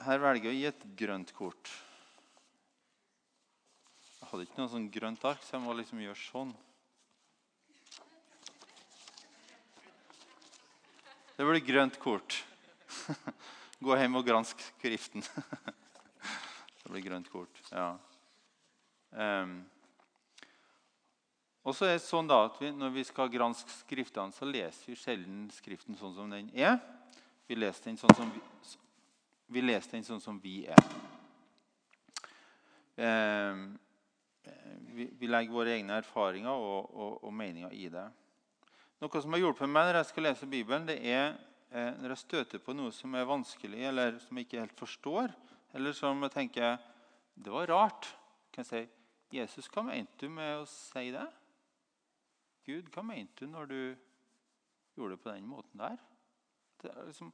her 0.00 0.22
velger 0.22 0.48
jeg 0.48 0.54
å 0.54 0.56
gi 0.56 0.68
et 0.70 0.84
grønt 0.96 1.32
kort. 1.36 1.68
Hadde 4.30 4.44
ikke 4.46 4.60
noe 4.60 4.70
sånn 4.70 4.84
grønt 4.94 5.24
ark, 5.26 5.40
så 5.42 5.56
jeg 5.56 5.64
må 5.64 5.72
liksom 5.74 5.98
gjøre 6.04 6.20
sånn. 6.22 6.52
Det 11.34 11.48
blir 11.48 11.64
grønt 11.66 11.98
kort. 11.98 12.36
Gå 13.82 13.96
hjem 13.98 14.20
og 14.20 14.28
gransk 14.28 14.62
Skriften. 14.68 15.26
Det 16.84 16.92
blir 16.92 17.02
grønt 17.08 17.30
kort. 17.32 17.58
ja. 17.72 17.90
Um, 19.10 19.64
og 21.66 21.74
så 21.74 21.88
er 21.88 21.96
det 21.96 22.04
sånn 22.04 22.28
da 22.30 22.44
at 22.46 22.60
vi, 22.62 22.68
Når 22.70 22.92
vi 22.94 23.02
skal 23.08 23.32
granske 23.32 23.72
Skriftene, 23.80 24.30
så 24.30 24.46
leser 24.46 24.92
vi 24.92 24.96
sjelden 24.96 25.42
Skriften 25.50 25.98
sånn 25.98 26.14
som 26.14 26.30
den 26.30 26.54
er. 26.54 26.78
Vi 27.50 27.58
leser 27.58 27.90
den 27.90 27.98
sånn 27.98 28.14
som 28.14 28.30
vi, 28.30 28.42
vi, 29.50 29.66
den 29.66 30.06
sånn 30.06 30.22
som 30.22 30.38
vi 30.38 30.60
er. 30.70 30.90
Eh, 32.94 33.64
vi, 34.94 35.06
vi, 35.18 35.28
legger 35.28 35.54
våre 35.54 35.74
egne 35.76 35.98
erfaringer 36.00 36.52
og, 36.52 36.90
og, 36.94 37.12
og, 37.24 37.32
meninger 37.34 37.72
i 37.76 37.88
det. 37.92 38.06
Noe 39.00 39.22
som 39.22 39.34
har 39.34 39.42
hjulpet 39.42 39.70
meg 39.70 39.88
når 39.88 40.00
jeg 40.00 40.10
skal 40.10 40.26
lese 40.28 40.48
Bibelen, 40.50 40.86
det 40.88 40.98
er 41.00 41.34
eh, 41.70 41.92
når 42.00 42.14
jeg 42.14 42.22
støter 42.24 42.62
på 42.62 42.74
noe 42.76 42.92
som 42.94 43.14
er 43.16 43.28
vanskelig, 43.28 43.82
eller 43.90 44.18
som 44.22 44.38
jeg 44.38 44.48
ikke 44.48 44.64
helt 44.64 44.80
forstår, 44.80 45.34
eller 45.76 45.96
som 45.96 46.26
jeg 46.26 46.34
tenker 46.34 46.78
Det 47.40 47.52
var 47.52 47.70
rart. 47.70 48.10
Kan 48.52 48.66
jeg 48.66 48.68
si 48.68 49.38
Jesus, 49.38 49.68
hva 49.70 49.84
mente 49.86 50.26
du 50.26 50.32
med 50.32 50.58
å 50.58 50.66
si 50.68 51.06
det? 51.14 51.26
Gud, 52.66 52.90
hva 52.92 53.04
mente 53.06 53.46
du 53.46 53.52
når 53.52 53.70
du 53.70 53.80
gjorde 54.98 55.14
det 55.14 55.22
på 55.22 55.30
den 55.32 55.46
måten 55.48 55.80
der? 55.80 55.96
Er 56.84 57.06
liksom 57.06 57.30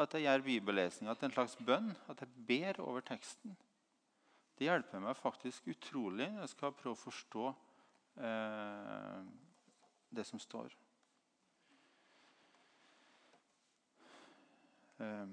at 0.00 0.14
jeg 0.14 0.24
gjør 0.24 0.44
bibellesninga 0.46 1.14
til 1.18 1.28
en 1.28 1.34
slags 1.34 1.56
bønn. 1.66 1.90
At 2.08 2.22
jeg 2.22 2.46
ber 2.48 2.80
over 2.84 3.04
teksten. 3.04 3.56
Det 4.60 4.66
hjelper 4.68 5.00
meg 5.00 5.16
faktisk 5.16 5.70
utrolig 5.72 6.26
når 6.28 6.42
jeg 6.44 6.50
skal 6.52 6.74
prøve 6.76 6.92
å 6.92 7.00
forstå 7.00 7.44
eh, 8.20 9.20
det 10.12 10.24
som 10.28 10.40
står. 10.42 10.74
Eh, 15.00 15.30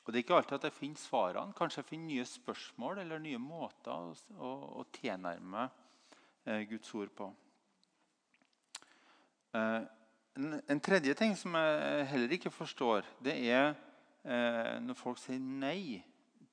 og 0.00 0.08
Det 0.08 0.16
er 0.16 0.24
ikke 0.24 0.38
alltid 0.38 0.56
at 0.56 0.64
jeg 0.70 0.76
finner 0.78 1.02
svarene. 1.02 1.52
Kanskje 1.58 1.82
jeg 1.82 1.90
finner 1.90 2.08
nye 2.14 2.24
spørsmål 2.30 3.02
eller 3.02 3.20
nye 3.20 3.40
måter 3.42 3.92
å, 3.92 4.14
å, 4.32 4.52
å 4.80 4.84
tilnærme 4.96 5.66
eh, 6.48 6.62
Guds 6.70 6.94
ord 6.96 7.12
på. 7.20 7.26
Eh, 9.60 9.82
en 10.72 10.80
tredje 10.80 11.18
ting 11.20 11.36
som 11.36 11.60
jeg 11.60 12.08
heller 12.14 12.32
ikke 12.38 12.54
forstår, 12.54 13.04
det 13.20 13.36
er 13.52 13.74
eh, 14.24 14.80
når 14.80 14.96
folk 14.96 15.20
sier 15.20 15.36
nei 15.36 16.00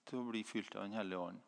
til 0.10 0.22
å 0.22 0.28
bli 0.30 0.44
fylt 0.48 0.76
av 0.76 0.88
Den 0.88 0.98
hellige 0.98 1.30
ånd. 1.30 1.42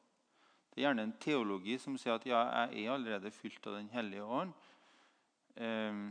Det 0.71 0.79
er 0.79 0.87
gjerne 0.87 1.03
en 1.07 1.17
teologi 1.19 1.77
som 1.81 1.97
sier 1.99 2.15
at 2.15 2.25
ja, 2.29 2.41
jeg 2.71 2.85
er 2.85 2.93
allerede 2.93 3.31
fylt 3.35 3.65
av 3.67 3.79
Den 3.79 3.89
hellige 3.91 4.23
ånd. 4.23 4.53
Eh, 5.55 6.03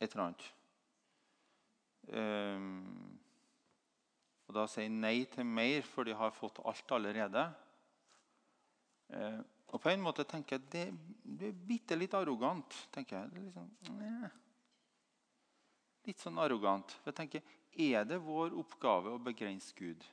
et 0.00 0.12
eller 0.12 0.26
annet. 0.26 0.50
og 4.48 4.54
da 4.56 4.64
sier 4.66 4.90
nei 4.90 5.24
til 5.30 5.46
mer, 5.46 5.84
for 5.86 6.08
de 6.08 6.14
har 6.16 6.32
fått 6.34 6.58
alt 6.66 6.94
allerede. 6.96 7.44
Eh, 9.14 9.40
og 9.70 9.78
på 9.82 9.90
en 9.92 10.02
måte 10.02 10.26
tenker 10.26 10.58
jeg 10.58 10.70
det, 10.72 10.84
det 11.22 11.50
er 11.50 11.64
bitte 11.66 11.98
litt 11.98 12.14
arrogant. 12.18 12.74
tenker 12.90 13.20
jeg. 13.20 13.44
Liksom, 13.44 13.68
eh, 14.02 14.30
litt 16.08 16.22
sånn 16.22 16.38
arrogant. 16.42 16.96
For 17.00 17.12
jeg 17.12 17.18
tenker, 17.20 17.56
Er 17.78 18.04
det 18.04 18.18
vår 18.24 18.56
oppgave 18.58 19.12
å 19.14 19.22
begrense 19.22 19.74
Gud? 19.78 20.04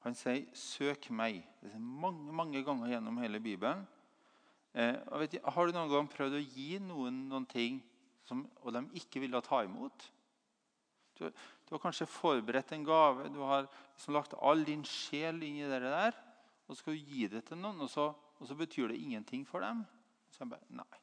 Han 0.00 0.14
sier 0.16 0.46
'søk 0.54 1.10
meg' 1.10 1.44
det 1.62 1.74
er 1.74 1.78
mange, 1.78 2.32
mange 2.32 2.64
ganger 2.64 2.88
gjennom 2.88 3.18
hele 3.18 3.40
Bibelen. 3.40 3.86
Eh, 4.74 4.96
vet, 5.18 5.36
har 5.44 5.66
du 5.66 5.72
noen 5.72 5.90
gang 5.90 6.08
prøvd 6.08 6.38
å 6.38 6.46
gi 6.54 6.78
noen 6.78 7.28
noen 7.28 7.46
ting 7.46 7.82
som, 8.24 8.44
og 8.62 8.72
de 8.72 8.84
ikke 8.94 9.20
ville 9.20 9.40
ta 9.42 9.64
imot? 9.66 10.06
Du, 11.18 11.26
du, 11.28 11.74
har 11.74 11.82
kanskje 11.82 12.06
forberedt 12.06 12.72
en 12.72 12.84
gave, 12.86 13.28
du 13.28 13.40
har 13.44 13.66
liksom 13.66 14.14
lagt 14.14 14.36
all 14.40 14.64
din 14.64 14.84
sjel 14.86 15.42
inn 15.42 15.58
i 15.60 15.68
det 15.68 15.82
der. 15.82 16.16
Og 16.66 16.76
så 16.76 16.80
skal 16.80 16.96
du 16.96 17.12
gi 17.12 17.26
det 17.28 17.44
til 17.48 17.58
noen, 17.58 17.82
og 17.82 17.90
så, 17.90 18.06
og 18.40 18.48
så 18.48 18.56
betyr 18.56 18.88
det 18.88 18.98
ingenting 18.98 19.44
for 19.46 19.62
dem. 19.64 19.84
Så 20.32 20.44
jeg 20.44 20.52
bare, 20.54 20.68
nei. 20.72 21.00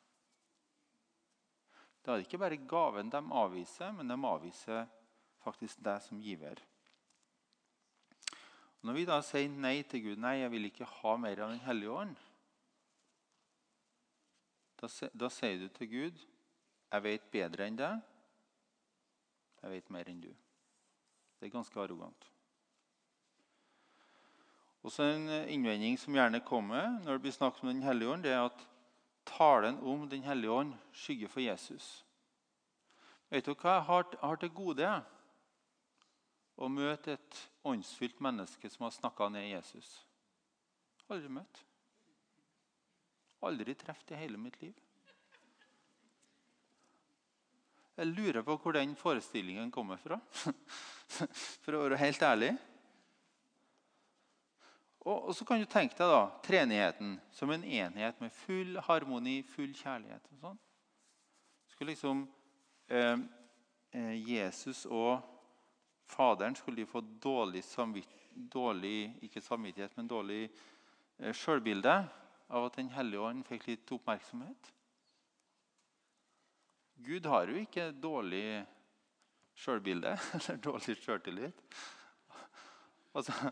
Da 2.01 2.13
er 2.13 2.21
det 2.21 2.27
ikke 2.27 2.41
bare 2.41 2.57
gaven 2.69 3.11
de 3.11 3.21
avviser, 3.41 3.91
men 3.93 4.09
de 4.09 4.17
avviser 4.29 4.87
faktisk 5.43 5.81
deg 5.85 6.01
som 6.05 6.21
giver. 6.23 6.61
Når 8.81 8.95
vi 8.95 9.03
da 9.09 9.17
sier 9.25 9.51
nei 9.51 9.81
til 9.89 10.05
Gud, 10.05 10.21
nei, 10.23 10.39
jeg 10.41 10.53
vil 10.53 10.69
ikke 10.69 10.87
ha 11.01 11.13
mer 11.19 11.43
av 11.43 11.51
Den 11.51 11.63
hellige 11.65 11.91
ånd, 11.91 12.17
da, 14.77 14.89
da 15.13 15.29
sier 15.33 15.57
du 15.57 15.69
til 15.73 15.89
Gud 15.89 16.25
jeg 16.87 17.03
vet 17.03 17.31
bedre 17.31 17.65
enn 17.67 17.77
deg. 17.79 18.03
Jeg 19.59 19.73
vet 19.73 19.89
mer 19.91 20.07
enn 20.07 20.21
du. 20.23 20.29
Det 21.37 21.49
er 21.49 21.53
ganske 21.53 21.81
arrogant. 21.81 22.27
Også 24.87 25.03
En 25.03 25.27
innvending 25.51 25.97
som 25.99 26.15
gjerne 26.15 26.39
kommer 26.47 26.93
når 27.03 27.17
det 27.17 27.23
blir 27.25 27.35
snakket 27.35 27.65
om 27.65 27.73
Den 27.73 27.83
hellige 27.83 28.13
ånd, 28.13 28.23
det 28.23 28.31
er 28.31 28.45
at 28.47 28.61
talen 29.27 29.81
om 29.83 30.05
Den 30.07 30.23
hellige 30.23 30.53
ånd 30.53 30.73
skygger 30.95 31.27
for 31.27 31.43
Jesus. 31.43 32.05
Vet 33.27 33.43
du 33.43 33.51
hva 33.51 33.73
jeg 33.75 33.87
har, 33.89 34.39
til 34.39 34.53
gode? 34.55 34.91
Å 36.57 36.69
møte 36.71 37.17
et 37.17 37.39
åndsfylt 37.67 38.21
menneske 38.23 38.71
som 38.71 38.87
har 38.87 38.95
snakka 38.95 39.27
ned 39.29 39.49
Jesus. 39.49 39.89
Aldri 41.11 41.33
møtt. 41.35 41.59
Aldri 43.43 43.75
truffet 43.75 44.15
i 44.15 44.21
hele 44.21 44.39
mitt 44.39 44.55
liv. 44.63 44.73
Jeg 47.97 48.13
lurer 48.13 48.43
på 48.45 48.55
hvor 48.61 48.77
den 48.77 48.95
forestillingen 48.95 49.69
kommer 49.73 49.99
fra. 49.99 50.21
For 51.65 51.75
å 51.75 51.83
være 51.83 51.99
helt 51.99 52.23
ærlig. 52.23 52.55
Og, 55.07 55.35
så 55.35 55.45
kan 55.47 55.61
du 55.61 55.67
tenke 55.71 55.95
deg 55.95 56.09
da, 56.11 56.23
treenigheten 56.43 57.15
som 57.31 57.51
en 57.53 57.63
enhet 57.63 58.19
med 58.19 58.33
full 58.35 58.75
harmoni, 58.89 59.39
full 59.47 59.71
kjærlighet. 59.71 60.25
og 60.33 60.41
sånn. 60.41 60.59
Skulle 61.71 61.93
liksom 61.93 62.25
eh, 62.91 63.17
eh 63.95 64.13
Jesus 64.19 64.85
og 64.85 65.23
Faderen 66.07 66.55
skulle 66.55 66.79
de 66.79 66.85
få 66.87 67.01
dårlig, 67.01 67.63
dårlig 68.31 69.11
ikke 69.27 69.41
samvittighet, 69.43 69.91
men 69.97 70.07
dårlig 70.07 70.45
eh, 71.19 71.33
sjølbilde 71.35 71.95
av 72.47 72.65
at 72.69 72.77
Den 72.79 72.89
hellige 72.95 73.25
ånd 73.27 73.43
fikk 73.47 73.67
litt 73.67 73.91
oppmerksomhet. 73.91 74.71
Gud 77.03 77.27
har 77.27 77.51
jo 77.51 77.59
ikke 77.59 77.91
dårlig 77.91 78.63
sjølbilde 79.57 80.15
eller 80.39 80.63
dårlig 80.63 80.95
sjøltillit. 81.03 81.59
Altså, 83.13 83.51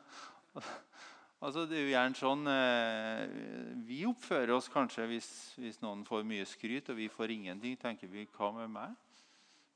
altså, 1.46 1.66
det 1.70 1.78
er 1.78 1.84
jo 1.86 1.94
gjerne 1.94 2.20
sånn 2.20 2.52
eh, 2.52 3.34
Vi 3.88 4.02
oppfører 4.10 4.56
oss 4.56 4.70
kanskje 4.72 5.08
hvis, 5.10 5.30
hvis, 5.62 5.82
noen 5.84 6.04
får 6.08 6.26
mye 6.28 6.46
skryt 6.50 6.90
og 6.92 7.00
vi 7.00 7.10
får 7.12 7.34
ingenting. 7.36 7.78
tenker 7.80 8.12
vi, 8.12 8.28
hva 8.38 8.52
med 8.56 8.72
meg? 8.74 8.96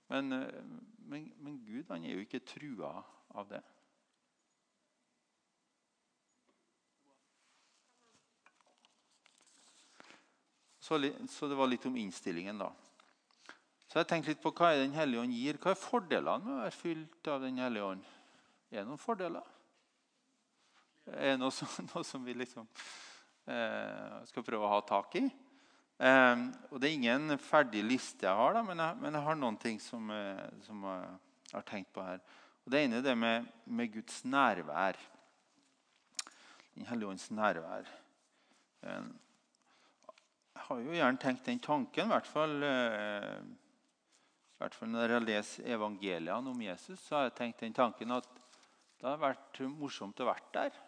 Men, 0.10 0.34
eh, 0.34 0.64
men, 1.10 1.28
men 1.40 1.60
Gud 1.66 1.92
han 1.94 2.06
er 2.06 2.18
jo 2.18 2.26
ikke 2.26 2.42
trua 2.46 2.96
av 3.38 3.50
det. 3.52 3.62
Så, 10.90 10.98
så, 11.30 11.48
det 11.48 11.58
var 11.60 11.70
litt 11.70 11.86
om 11.86 11.98
innstillingen, 12.02 12.58
da. 12.64 12.72
Så 13.90 14.00
jeg 14.00 14.08
tenkte 14.10 14.34
litt 14.34 14.42
på 14.42 14.54
hva 14.58 14.72
er 14.74 14.84
Den 14.84 14.96
hellige 14.98 15.22
ånd 15.22 15.34
gir. 15.38 15.58
Hva 15.62 15.76
er 15.76 15.78
fordelene 15.78 16.46
med 16.46 16.56
å 16.56 16.64
være 16.64 16.74
fylt 16.74 17.30
av 17.30 17.46
Den 17.46 17.62
hellige 17.62 17.94
ånd? 17.94 18.12
Er 18.70 18.82
det 18.82 18.90
noen 18.90 19.02
fordeler? 19.02 19.59
Er 21.18 21.38
noe 21.40 21.54
som, 21.54 21.70
noe 21.94 22.06
som 22.08 22.26
vi 22.26 22.36
liksom 22.38 22.68
eh, 23.50 24.18
skal 24.30 24.46
prøve 24.46 24.68
å 24.68 24.74
ha 24.76 24.82
tak 24.88 25.16
i? 25.22 25.26
Eh, 26.00 26.44
og 26.72 26.80
Det 26.80 26.90
er 26.90 26.98
ingen 26.98 27.38
ferdig 27.44 27.84
liste 27.84 28.28
jeg 28.28 28.42
har, 28.42 28.56
da, 28.56 28.64
men, 28.66 28.80
jeg, 28.80 29.00
men 29.04 29.18
jeg 29.18 29.28
har 29.28 29.40
noen 29.40 29.58
ting 29.60 29.80
som, 29.84 30.12
eh, 30.16 30.46
som, 30.68 30.86
jeg 31.50 31.58
har 31.58 31.66
tenkt 31.68 31.94
på 31.96 32.06
her. 32.06 32.22
Og 32.64 32.74
Det 32.74 32.84
ene 32.86 33.00
er 33.00 33.08
det 33.08 33.16
med, 33.18 33.48
med 33.66 33.94
Guds 33.94 34.22
nærvær. 34.24 35.00
Den 36.76 36.88
hellige 36.88 37.16
ånds 37.16 37.32
nærvær. 37.36 37.90
Jeg 40.60 40.68
har 40.68 40.84
jo 40.84 40.94
gjerne 40.94 41.20
tenkt 41.20 41.48
den 41.50 41.60
tanken, 41.60 42.06
i 42.06 42.14
hvert 42.14 42.28
fall, 42.30 42.54
eh, 42.64 43.40
i 43.44 44.62
hvert 44.62 44.76
fall 44.76 44.92
når 44.94 45.16
jeg 45.16 45.26
leser 45.26 45.72
evangeliene 45.76 46.54
om 46.54 46.62
Jesus, 46.64 47.00
så 47.04 47.18
har 47.18 47.28
jeg 47.28 47.36
tenkt 47.40 47.66
den 47.66 47.76
tanken 47.76 48.16
at 48.16 48.30
det 49.00 49.08
har 49.08 49.20
vært 49.20 49.60
morsomt 49.72 50.20
å 50.20 50.28
være 50.28 50.54
der. 50.56 50.80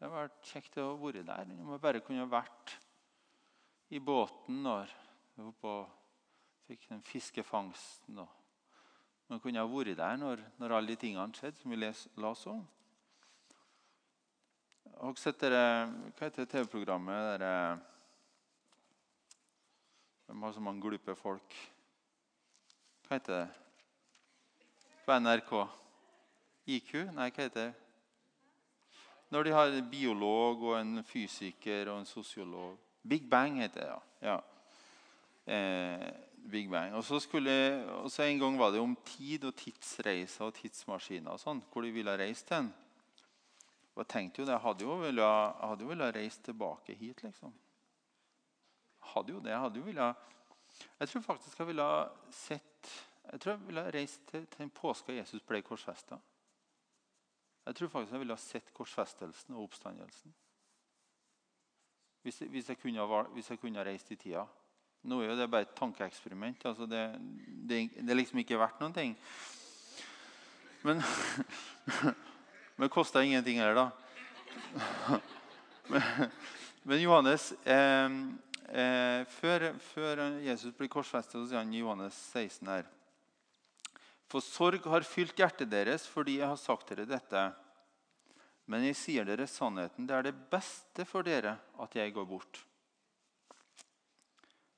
Det 0.00 0.08
har 0.08 0.14
vært 0.14 0.46
kjekt 0.48 0.78
å 0.80 0.94
være 0.96 1.20
der. 1.28 1.48
Man 1.60 1.76
bare 1.76 2.00
kunne 2.00 2.24
vært 2.32 2.72
i 3.92 3.98
båten 4.00 4.62
når 4.64 4.88
på, 5.60 5.72
fikk 6.64 6.86
den 6.88 7.02
fiskefangsten. 7.04 8.22
Og 8.22 8.30
man 9.28 9.42
kunne 9.44 9.60
ha 9.60 9.68
vært 9.68 9.98
der 9.98 10.16
når, 10.16 10.40
når 10.56 10.72
alle 10.78 10.94
de 10.94 11.02
tingene 11.02 11.36
skjedde, 11.36 11.60
som 11.60 11.74
vi 11.74 11.76
les, 11.82 12.06
oss 12.16 12.46
om. 12.48 12.62
Og 15.04 15.20
setter 15.20 15.52
sett 15.52 15.52
dere, 15.52 15.92
Hva 16.16 16.30
heter 16.30 16.48
TV-programmet? 16.48 17.44
De 20.30 20.38
har 20.40 20.56
så 20.56 20.64
mange 20.64 20.80
glupe 20.80 21.12
folk. 21.20 21.60
Hva 23.04 23.20
heter 23.20 23.36
det? 23.36 24.64
På 25.04 25.20
NRK? 25.20 25.54
IQ? 26.72 26.96
Nei, 27.12 27.28
hva 27.28 27.44
heter 27.44 27.68
det? 27.68 27.89
Når 29.30 29.46
de 29.46 29.52
har 29.54 29.74
en 29.74 29.90
biolog 29.90 30.64
og 30.70 30.80
en 30.80 31.04
fysiker 31.06 31.92
og 31.92 32.00
en 32.00 32.08
sosiolog. 32.08 32.78
Big 33.08 33.28
Bang 33.30 33.60
heter 33.62 33.80
det, 33.80 33.88
ja. 33.88 34.32
ja. 34.32 34.38
Eh, 35.46 36.10
Big 36.50 36.70
Bang. 36.70 36.94
Og 36.98 37.04
så 37.04 37.20
skulle, 37.22 37.86
også 38.02 38.22
En 38.22 38.38
gang 38.38 38.58
var 38.58 38.70
det 38.70 38.80
om 38.80 38.96
tid 39.06 39.44
og 39.44 39.54
tidsreiser 39.56 40.44
og 40.44 40.54
tidsmaskiner 40.54 41.32
og 41.32 41.40
sånn, 41.40 41.62
hvor 41.72 41.86
de 41.86 41.94
ville 41.94 42.18
reise 42.18 42.46
til. 42.46 42.66
En. 42.66 42.72
Og 43.94 44.04
jeg 44.04 44.12
tenkte 44.12 44.42
jo 44.42 44.46
det, 44.46 44.54
jeg 44.54 44.66
hadde 44.66 45.82
jo 45.84 45.90
villet 45.90 46.14
reise 46.16 46.42
tilbake 46.42 46.94
hit, 46.94 47.22
liksom 47.22 47.54
hadde 49.14 49.32
jo 49.32 49.40
det. 49.40 49.50
Jeg 49.50 49.60
hadde 49.60 49.80
jo 49.80 49.84
ville, 49.84 50.14
jeg 51.00 51.08
tror 51.08 51.22
faktisk 51.22 51.58
jeg 51.58 51.66
ville 51.66 51.92
sett 52.30 52.96
jeg 53.30 53.40
tror 53.40 53.52
jeg 53.52 53.66
ville 53.66 53.90
reist 53.94 54.22
til, 54.26 54.46
til 54.46 54.64
påske 54.64 54.80
påska 54.80 55.12
Jesus 55.12 55.42
ble 55.46 55.60
korsfesta. 55.62 56.16
Jeg 57.70 57.76
tror 57.76 57.88
faktisk 57.88 58.12
jeg 58.16 58.20
ville 58.24 58.34
ha 58.34 58.42
sett 58.42 58.70
korsfestelsen 58.74 59.54
og 59.54 59.68
oppstandelsen. 59.68 60.32
Hvis, 62.26 62.40
hvis, 62.50 62.68
jeg 62.68 62.78
kunne, 62.82 63.04
hvis, 63.36 63.50
jeg 63.50 63.60
kunne, 63.62 63.84
reist 63.86 64.10
i 64.10 64.16
tida. 64.18 64.42
Nå 65.06 65.20
er 65.20 65.30
jo 65.30 65.36
det 65.38 65.46
bare 65.52 65.68
et 65.68 65.76
tankeeksperiment. 65.78 66.66
Altså 66.66 66.88
det, 66.90 67.04
det, 67.70 67.78
det, 67.94 68.10
er 68.10 68.18
liksom 68.18 68.42
ikke 68.42 68.58
verdt 68.58 68.82
noen 68.82 68.96
ting. 68.96 69.14
Men, 70.82 70.98
det 72.82 72.90
kosta 72.90 73.22
ingenting 73.22 73.62
heller, 73.62 73.84
da. 73.84 75.20
Men, 75.90 76.02
men 76.82 77.00
Johannes 77.02 77.52
eh, 77.66 78.12
eh, 78.78 79.22
før, 79.26 79.72
før, 79.82 80.20
Jesus 80.42 80.74
blir 80.74 80.90
korsfestet, 80.90 81.34
så 81.34 81.46
sier 81.48 81.58
han 81.58 81.72
Johannes 81.74 82.18
16 82.30 82.70
her 82.70 82.86
For 84.30 84.44
sorg 84.44 84.84
har 84.86 85.06
fylt 85.06 85.38
hjertet 85.38 85.70
deres 85.72 86.06
fordi 86.06 86.38
jeg 86.38 86.48
har 86.48 86.60
sagt 86.60 86.92
dere 86.92 87.08
dette. 87.08 87.44
Men 88.70 88.84
jeg 88.86 88.98
sier 88.98 89.26
dere 89.26 89.48
sannheten. 89.50 90.06
Det 90.06 90.14
er 90.14 90.28
det 90.28 90.36
beste 90.52 91.06
for 91.08 91.26
dere 91.26 91.56
at 91.82 91.96
jeg 91.98 92.14
går 92.14 92.28
bort. 92.30 92.60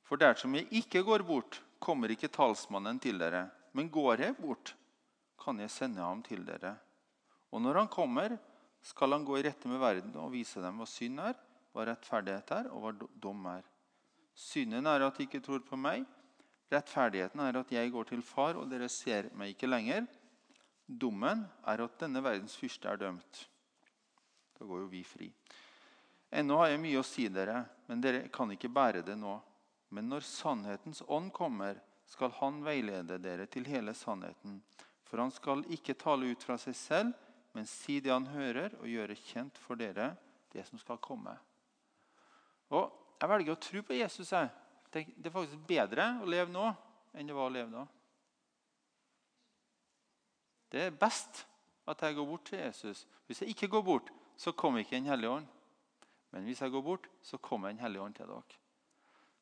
For 0.08 0.20
dersom 0.20 0.56
jeg 0.56 0.70
ikke 0.82 1.02
går 1.04 1.24
bort, 1.28 1.60
kommer 1.82 2.12
ikke 2.12 2.32
talsmannen 2.32 3.00
til 3.02 3.20
dere. 3.20 3.46
Men 3.76 3.90
går 3.92 4.24
jeg 4.24 4.38
bort, 4.40 4.74
kan 5.40 5.60
jeg 5.60 5.72
sende 5.72 6.00
ham 6.04 6.22
til 6.24 6.44
dere. 6.46 6.74
Og 7.52 7.60
når 7.60 7.82
han 7.82 7.92
kommer, 7.92 8.38
skal 8.82 9.12
han 9.12 9.24
gå 9.24 9.36
i 9.38 9.44
rette 9.44 9.68
med 9.68 9.80
verden 9.80 10.16
og 10.20 10.32
vise 10.32 10.60
dem 10.62 10.80
hva 10.80 10.88
synd 10.88 11.20
er, 11.22 11.36
hva 11.72 11.86
rettferdighet 11.88 12.52
er, 12.56 12.68
og 12.72 12.84
hva 12.84 13.08
dom 13.20 13.46
er. 13.52 13.64
Synden 14.36 14.88
er 14.88 15.04
at 15.04 15.18
de 15.18 15.26
ikke 15.26 15.42
tror 15.44 15.60
på 15.64 15.76
meg. 15.76 16.04
Rettferdigheten 16.72 17.42
er 17.44 17.58
at 17.61 17.72
jeg 17.74 17.92
går 17.92 18.08
til 18.08 18.22
far, 18.24 18.56
og 18.56 18.70
dere 18.70 18.88
ser 18.88 19.28
meg 19.37 19.52
ikke 19.52 19.68
lenger. 19.68 20.06
Dommen 20.87 21.44
er 21.68 21.85
at 21.85 21.98
denne 22.00 22.22
verdens 22.24 22.56
fyrste 22.58 22.88
er 22.88 23.00
dømt. 23.00 23.42
Da 24.58 24.66
går 24.68 24.85
jo 24.85 24.90
vi 24.92 25.02
fri. 25.04 25.28
Ennå 26.32 26.56
har 26.62 26.72
jeg 26.72 26.80
mye 26.80 27.00
å 27.00 27.04
si 27.04 27.26
dere, 27.28 27.58
men 27.90 28.00
dere 28.00 28.28
kan 28.32 28.50
ikke 28.54 28.72
bære 28.72 29.02
det 29.04 29.18
nå. 29.20 29.35
Men 29.92 30.08
når 30.08 30.24
sannhetens 30.24 31.02
ånd 31.12 31.28
kommer, 31.37 31.76
skal 32.08 32.32
han 32.38 32.62
veilede 32.64 33.18
dere 33.20 33.44
til 33.52 33.68
hele 33.68 33.92
sannheten. 33.96 34.62
For 35.04 35.20
han 35.20 35.32
skal 35.32 35.66
ikke 35.72 35.96
tale 36.00 36.30
ut 36.32 36.44
fra 36.44 36.56
seg 36.61 36.76
selv, 36.76 37.12
men 37.52 37.68
si 37.68 37.98
det 38.00 38.14
han 38.14 38.30
hører, 38.32 38.78
og 38.80 38.88
gjøre 38.88 39.18
kjent 39.28 39.61
for 39.61 39.76
dere 39.76 40.14
det 40.52 40.64
som 40.68 40.80
skal 40.80 41.00
komme. 41.04 41.37
Og 42.72 42.98
Jeg 43.22 43.30
velger 43.30 43.54
å 43.54 43.62
tro 43.62 43.80
på 43.87 43.94
Jesus. 43.94 44.32
Jeg. 44.35 44.48
Det 44.92 45.07
er 45.24 45.33
faktisk 45.33 45.64
bedre 45.68 46.05
å 46.20 46.28
leve 46.28 46.52
nå 46.52 46.66
enn 47.16 47.28
det 47.28 47.37
var 47.37 47.48
å 47.48 47.52
leve 47.52 47.72
da. 47.72 47.87
Det 50.72 50.87
er 50.87 50.96
best 50.96 51.42
at 51.88 52.05
jeg 52.05 52.16
går 52.16 52.28
bort 52.28 52.44
til 52.48 52.61
Jesus. 52.61 53.05
Hvis 53.28 53.42
jeg 53.42 53.52
ikke 53.52 53.70
går 53.72 53.85
bort, 53.85 54.12
så 54.37 54.52
kommer 54.52 54.81
ikke 54.81 54.96
Den 54.96 55.11
hellige 55.11 55.31
ånd. 55.31 55.48
Men 56.33 56.44
hvis 56.48 56.62
jeg 56.64 56.72
går 56.72 56.83
bort, 56.83 57.09
så 57.22 57.38
kommer 57.38 57.68
Den 57.68 57.83
hellige 57.83 58.02
ånd 58.02 58.16
til 58.16 58.28
dere. 58.28 58.61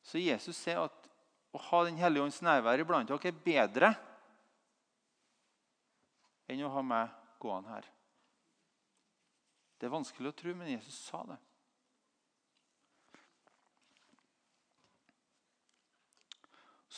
Så 0.03 0.19
Jesus 0.19 0.57
sier 0.57 0.81
at 0.83 1.09
å 1.51 1.61
ha 1.69 1.83
Den 1.85 1.99
hellige 1.99 2.23
ånds 2.23 2.41
nærvær 2.43 2.83
iblant 2.83 3.11
dere 3.11 3.31
er 3.31 3.43
bedre 3.45 3.93
enn 6.51 6.63
å 6.67 6.73
ha 6.73 6.83
meg 6.83 7.11
gående 7.39 7.71
her. 7.71 7.87
Det 9.79 9.87
er 9.87 9.95
vanskelig 9.95 10.29
å 10.29 10.35
tro, 10.37 10.53
men 10.55 10.73
Jesus 10.75 10.97
sa 11.07 11.23
det. 11.25 11.37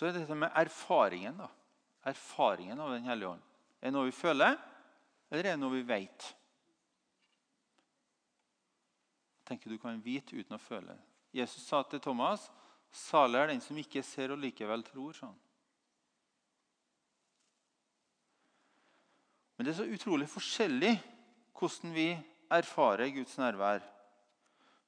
Så 0.03 0.09
er 0.09 0.17
dette 0.17 0.35
med 0.35 0.51
erfaringen. 0.59 1.37
da. 1.37 1.45
Erfaringen 2.03 2.79
av 2.79 2.89
Den 2.91 3.05
hellige 3.07 3.29
ånd. 3.29 3.43
Er 3.79 3.87
det 3.87 3.93
noe 3.93 4.09
vi 4.09 4.11
føler, 4.11 4.57
eller 5.31 5.45
er 5.45 5.53
det 5.53 5.59
noe 5.61 5.71
vi 5.71 5.83
vet? 5.87 6.25
Jeg 9.39 9.47
tenker 9.47 9.71
du 9.71 9.77
kan 9.79 10.03
vite 10.03 10.35
uten 10.35 10.57
å 10.57 10.59
føle. 10.59 10.97
Jesus 11.31 11.63
sa 11.63 11.81
til 11.83 12.01
Thomas, 12.03 12.51
'Salig 12.91 13.39
er 13.39 13.47
den 13.47 13.61
som 13.61 13.77
ikke 13.77 14.03
ser 14.03 14.31
og 14.31 14.39
likevel 14.43 14.83
tror'. 14.83 15.15
Sånn. 15.15 15.39
Men 19.55 19.65
det 19.65 19.71
er 19.71 19.83
så 19.85 19.87
utrolig 19.87 20.27
forskjellig 20.27 20.99
hvordan 21.55 21.93
vi 21.93 22.09
erfarer 22.51 23.07
Guds 23.07 23.37
nærvær. 23.37 23.81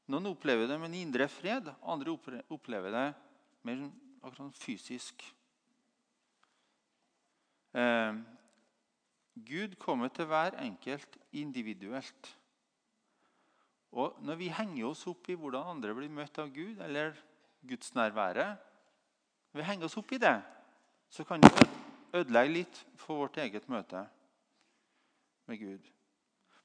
Noen 0.07 0.25
opplever 0.25 0.67
det 0.67 0.77
med 0.77 0.89
en 0.89 1.07
indre 1.07 1.27
fred, 1.27 1.73
andre 1.81 2.11
opplever 2.49 2.91
det 2.91 3.13
mer 3.63 3.89
sånn 4.33 4.49
akkurat 4.49 4.63
fysisk. 4.63 5.23
Eh, 7.75 8.13
Gud 9.35 9.75
kommer 9.77 10.07
til 10.07 10.25
hver 10.25 10.55
enkelt 10.63 11.17
individuelt. 11.31 12.37
Og 13.91 14.17
Når 14.21 14.35
vi 14.35 14.47
henger 14.47 14.85
oss 14.87 15.07
opp 15.07 15.29
i 15.29 15.35
hvordan 15.35 15.75
andre 15.75 15.93
blir 15.95 16.09
møtt 16.09 16.37
av 16.39 16.49
Gud, 16.53 16.79
eller 16.81 17.15
gudsnærværet 17.67 18.57
Når 19.53 19.61
vi 19.61 19.67
henger 19.67 19.85
oss 19.85 19.97
opp 19.97 20.11
i 20.11 20.17
det, 20.17 20.41
så 21.09 21.23
kan 21.23 21.41
det 21.41 21.51
ødelegge 22.13 22.53
litt 22.53 22.85
for 22.95 23.15
vårt 23.15 23.37
eget 23.37 23.69
møte 23.69 24.01
med 25.47 25.59
Gud. 25.59 25.91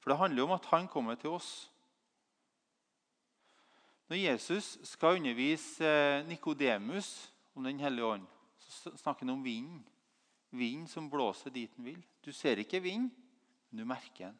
For 0.00 0.10
det 0.10 0.18
handler 0.18 0.42
om 0.42 0.52
at 0.56 0.64
han 0.72 0.88
kommer 0.88 1.14
til 1.14 1.30
oss. 1.30 1.70
Når 4.08 4.16
Jesus 4.16 4.78
skal 4.82 5.20
undervise 5.20 5.86
eh, 5.86 6.26
Nikodemus 6.26 7.32
om 7.60 7.64
Den 7.64 7.80
hellige 7.80 8.04
ånd, 8.04 8.26
så 8.56 8.96
snakker 8.96 9.26
han 9.26 9.34
om 9.34 9.42
vinden. 9.44 9.84
Vinden 10.50 10.88
som 10.88 11.10
blåser 11.10 11.50
dit 11.50 11.76
den 11.76 11.84
vil. 11.84 12.06
Du 12.24 12.32
ser 12.32 12.58
ikke 12.58 12.80
vind, 12.80 13.10
men 13.70 13.78
du 13.78 13.84
merker 13.84 14.30
den. 14.30 14.38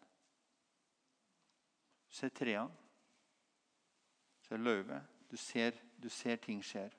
Du 2.09 2.14
ser 2.16 2.28
trærne. 2.28 2.72
Du 4.40 4.48
ser 4.48 4.56
løvet. 4.56 5.02
Du 5.30 5.37
ser, 5.37 5.76
du 6.02 6.09
ser 6.09 6.37
ting 6.37 6.62
skjer. 6.64 6.96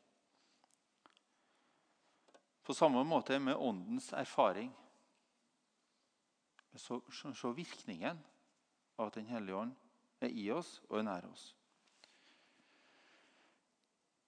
På 2.63 2.73
samme 2.73 3.03
måte 3.03 3.39
med 3.39 3.57
åndens 3.57 4.13
erfaring. 4.13 4.69
Så, 6.75 7.01
så 7.35 7.51
virkningen 7.51 8.21
av 8.97 9.07
at 9.07 9.17
Den 9.17 9.27
hellige 9.27 9.55
ånd 9.55 9.73
er 10.21 10.29
i 10.29 10.51
oss 10.53 10.77
og 10.87 10.99
er 10.99 11.09
nær 11.09 11.27
oss. 11.27 11.49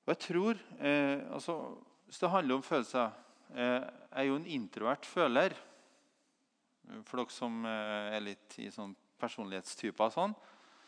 Og 0.03 0.11
jeg 0.11 0.19
tror, 0.19 0.57
eh, 0.79 1.33
altså, 1.33 1.77
Hvis 2.05 2.19
det 2.19 2.29
handler 2.29 2.55
om 2.55 2.63
følelser 2.63 3.09
eh, 3.55 3.83
Jeg 4.11 4.11
er 4.11 4.23
jo 4.23 4.35
en 4.35 4.45
introvert 4.45 5.05
føler. 5.05 5.53
For 7.07 7.17
dere 7.17 7.29
som 7.31 7.65
eh, 7.65 8.15
er 8.17 8.25
litt 8.25 8.59
i 8.59 8.71
sånn 8.71 8.95
personlighetstyper. 9.19 10.09
Sånn. 10.11 10.35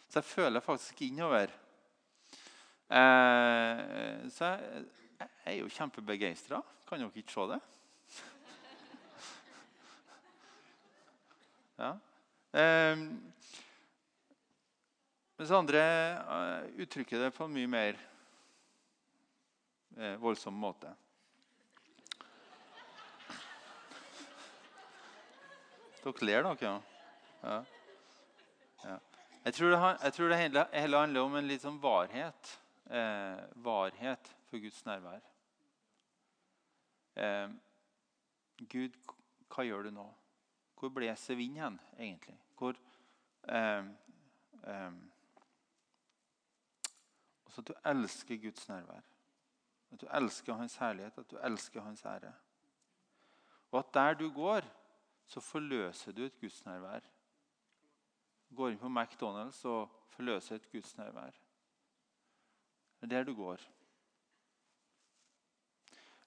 Så 0.10 0.20
jeg 0.20 0.26
føler 0.28 0.60
faktisk 0.64 1.02
innover. 1.08 1.48
Eh, 2.92 4.28
så 4.36 4.46
jeg, 4.52 4.84
jeg, 5.22 5.30
er 5.46 5.56
jo 5.62 5.70
kjempebegeistra. 5.72 6.60
Kan 6.90 7.00
dere 7.00 7.24
ikke 7.24 7.32
se 7.32 7.48
det? 7.54 7.62
ja. 11.86 11.92
Eh, 12.56 12.96
mens 15.36 15.52
andre 15.52 15.82
uh, 16.24 16.62
uttrykker 16.80 17.26
det 17.26 17.34
på 17.36 17.44
mye 17.52 17.68
mer 17.68 17.98
uh, 19.98 20.16
voldsom 20.22 20.54
måte. 20.60 20.92
Dere 26.06 26.26
ler, 26.26 26.44
dere? 26.44 26.82
Ja. 27.44 27.64
ja. 28.84 28.98
Jeg 29.46 29.54
tror 29.54 29.70
det, 29.70 29.80
jeg 30.04 30.14
tror 30.14 30.28
det 30.30 30.38
hele, 30.38 30.98
handler 30.98 31.22
om 31.22 31.36
en 31.36 31.48
litt 31.50 31.62
sånn 31.62 31.80
varhet. 31.82 32.52
Eh, 32.86 33.40
varhet 33.66 34.30
for 34.46 34.62
Guds 34.62 34.84
nærvær. 34.86 35.24
Eh, 37.18 37.50
Gud, 38.70 38.98
hva 39.50 39.66
gjør 39.66 39.88
du 39.88 39.92
nå? 39.96 40.06
Hvor 40.78 40.94
blåser 40.94 41.38
vinden 41.40 41.64
hen, 41.64 41.80
egentlig? 41.98 42.38
Hvor 42.58 42.78
eh, 43.50 43.90
eh 44.70 45.04
så 47.50 47.62
at 47.62 47.68
du 47.68 47.74
elsker 47.88 48.36
Guds 48.44 48.68
nærvær. 48.68 49.06
At 49.96 50.02
du 50.02 50.08
elsker 50.12 50.54
Hans 50.54 50.76
herlighet, 50.76 51.18
at 51.18 51.32
du 51.32 51.38
elsker 51.38 51.82
Hans 51.82 52.06
ære. 52.06 52.34
Og 53.72 53.80
at 53.80 53.94
der 53.94 54.14
du 54.14 54.34
går, 54.34 54.62
så 55.28 55.40
forløser 55.40 56.12
du 56.12 56.26
et 56.26 56.40
gudsnærvær. 56.40 57.00
Du 58.50 58.56
går 58.56 58.74
inn 58.74 58.80
på 58.80 58.92
McDonald's 58.92 59.62
og 59.66 59.90
forløser 60.12 60.56
et 60.56 60.68
gudsnærvær. 60.72 61.32
Det 63.00 63.04
er 63.04 63.08
der 63.08 63.24
du 63.24 63.36
går. 63.36 63.64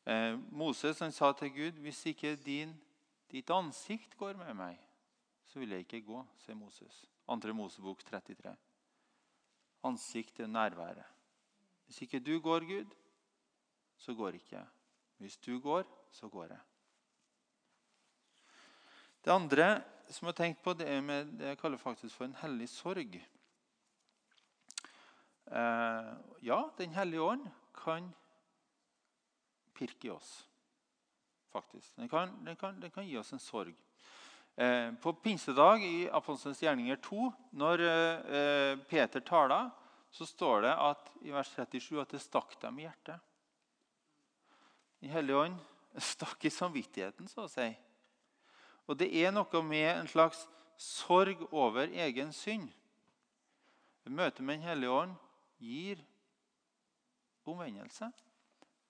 Eh, 0.06 0.38
Moses 0.52 0.98
han 0.98 1.12
sa 1.12 1.32
til 1.32 1.50
Gud, 1.50 1.72
'Hvis 1.72 2.06
ikke 2.06 2.36
din, 2.36 2.80
ditt 3.30 3.50
ansikt 3.50 4.16
går 4.16 4.32
med 4.32 4.54
meg, 4.54 4.80
så 5.44 5.58
vil 5.58 5.68
jeg 5.68 5.78
ikke 5.78 6.06
gå', 6.06 6.24
sier 6.36 6.54
Moses. 6.54 7.04
2. 7.26 7.52
Mosebok 7.52 8.04
33. 8.04 8.56
Ansikt 9.84 10.40
er 10.40 10.46
nærværet. 10.46 11.04
Hvis 11.84 12.02
ikke 12.02 12.20
du 12.20 12.40
går, 12.40 12.60
Gud, 12.60 12.94
så 13.98 14.14
går 14.14 14.38
ikke. 14.38 14.62
Hvis 15.18 15.36
du 15.42 15.58
går, 15.60 15.84
så 16.14 16.28
går 16.30 16.52
jeg. 16.54 16.60
Det 19.24 19.34
andre 19.34 19.66
som 20.08 20.26
jeg 20.26 20.32
har 20.32 20.38
tenkt 20.38 20.62
på, 20.64 20.72
det 20.78 20.86
er 20.88 21.02
med 21.04 21.34
det 21.38 21.50
jeg 21.50 21.58
kaller 21.60 21.80
faktisk 21.80 22.14
for 22.16 22.28
en 22.28 22.38
hellig 22.40 22.68
sorg. 22.72 23.18
Eh, 25.48 26.12
ja, 26.46 26.60
Den 26.78 26.94
hellige 26.94 27.20
ånd 27.22 27.44
kan 27.74 28.08
pirke 29.74 30.08
i 30.08 30.10
oss, 30.10 30.46
faktisk. 31.52 31.96
Den 31.96 32.08
kan, 32.08 32.32
den 32.44 32.56
kan, 32.56 32.80
den 32.80 32.90
kan 32.90 33.06
gi 33.06 33.18
oss 33.18 33.32
en 33.32 33.42
sorg. 33.42 33.74
Eh, 34.56 34.92
på 35.02 35.12
pinsedag 35.12 35.84
i 35.84 36.08
Apostelens 36.10 36.62
gjerninger 36.62 36.96
2, 37.04 37.28
når 37.60 37.84
eh, 37.84 38.72
Peter 38.88 39.20
taler, 39.20 39.70
så 40.10 40.26
står 40.26 40.64
det 40.64 40.72
at, 40.72 41.10
i 41.22 41.34
vers 41.34 41.52
37 41.52 42.00
at 42.00 42.14
det 42.16 42.22
stakk 42.24 42.56
dem 42.62 42.80
i 42.80 42.86
hjertet. 42.88 43.27
Den 45.00 45.10
hellige 45.10 45.36
ånd 45.36 45.58
stakk 45.98 46.44
i 46.44 46.52
samvittigheten, 46.52 47.28
så 47.30 47.46
å 47.46 47.50
si. 47.50 47.68
Og 48.88 48.98
det 48.98 49.08
er 49.20 49.32
noe 49.34 49.62
med 49.62 49.88
en 49.92 50.10
slags 50.10 50.46
sorg 50.78 51.42
over 51.52 51.90
egen 51.90 52.32
synd. 52.32 52.70
Møtet 54.08 54.40
med 54.40 54.58
Den 54.58 54.68
hellige 54.68 54.90
ånd 54.90 55.14
gir 55.60 56.00
omvendelse, 57.44 58.08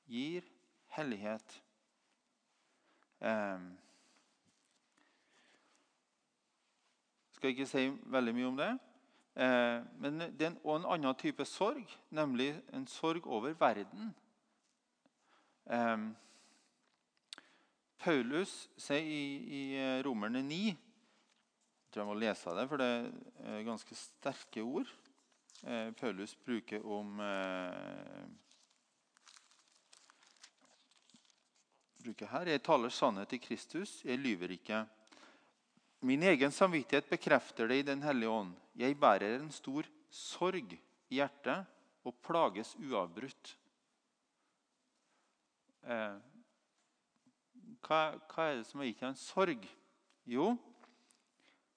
gir 0.07 0.47
hellighet. 0.95 1.63
Um, 3.21 3.73
skal 7.35 7.51
ikke 7.51 7.67
si 7.67 7.89
veldig 8.11 8.35
mye 8.35 8.47
om 8.47 8.57
det. 8.59 8.71
Eh, 9.39 9.83
men 10.03 10.21
det 10.21 10.43
er 10.43 10.51
en, 10.51 10.61
en 10.67 10.87
annen 10.91 11.15
type 11.15 11.45
sorg, 11.47 11.87
nemlig 12.11 12.51
en 12.75 12.87
sorg 12.91 13.27
over 13.27 13.55
verden. 13.59 14.15
Eh, 15.69 15.97
Paulus 17.99 18.53
sier 18.79 19.05
i, 19.05 19.25
i 19.53 19.63
eh, 19.77 19.99
Romerne 20.07 20.41
9 20.47 20.59
Jeg 20.65 20.77
tror 21.93 22.05
jeg 22.05 22.09
må 22.09 22.19
lese 22.21 22.55
det, 22.57 22.67
for 22.71 22.81
det 22.81 22.91
er 23.49 23.67
ganske 23.67 23.97
sterke 23.97 24.63
ord. 24.65 24.91
Eh, 25.67 25.91
Paulus 25.99 26.37
bruker 26.47 26.85
om 26.87 27.19
eh, 27.25 28.25
bruker 32.05 32.31
her. 32.33 32.53
Jeg 32.55 32.65
taler 32.65 32.95
sannhet 32.95 33.35
i 33.35 33.43
Kristus, 33.43 33.99
jeg 34.07 34.21
lyver 34.23 34.55
ikke. 34.55 34.85
Min 36.07 36.23
egen 36.23 36.55
samvittighet 36.55 37.09
bekrefter 37.11 37.69
det 37.69 37.81
i 37.81 37.89
Den 37.89 38.05
hellige 38.07 38.31
ånd. 38.31 38.53
Jeg 38.79 38.97
bærer 39.01 39.41
en 39.41 39.51
stor 39.51 39.89
sorg 40.15 40.77
i 40.77 41.19
hjertet 41.19 41.67
og 42.07 42.15
plages 42.23 42.77
uavbrutt. 42.79 43.57
Eh, 45.89 46.17
hva, 47.87 48.01
hva, 48.29 48.45
er 48.45 48.59
det 48.59 48.67
som 48.69 48.83
har 48.83 48.91
gitt 48.91 49.05
ham 49.07 49.15
sorg? 49.17 49.63
Jo, 50.29 50.51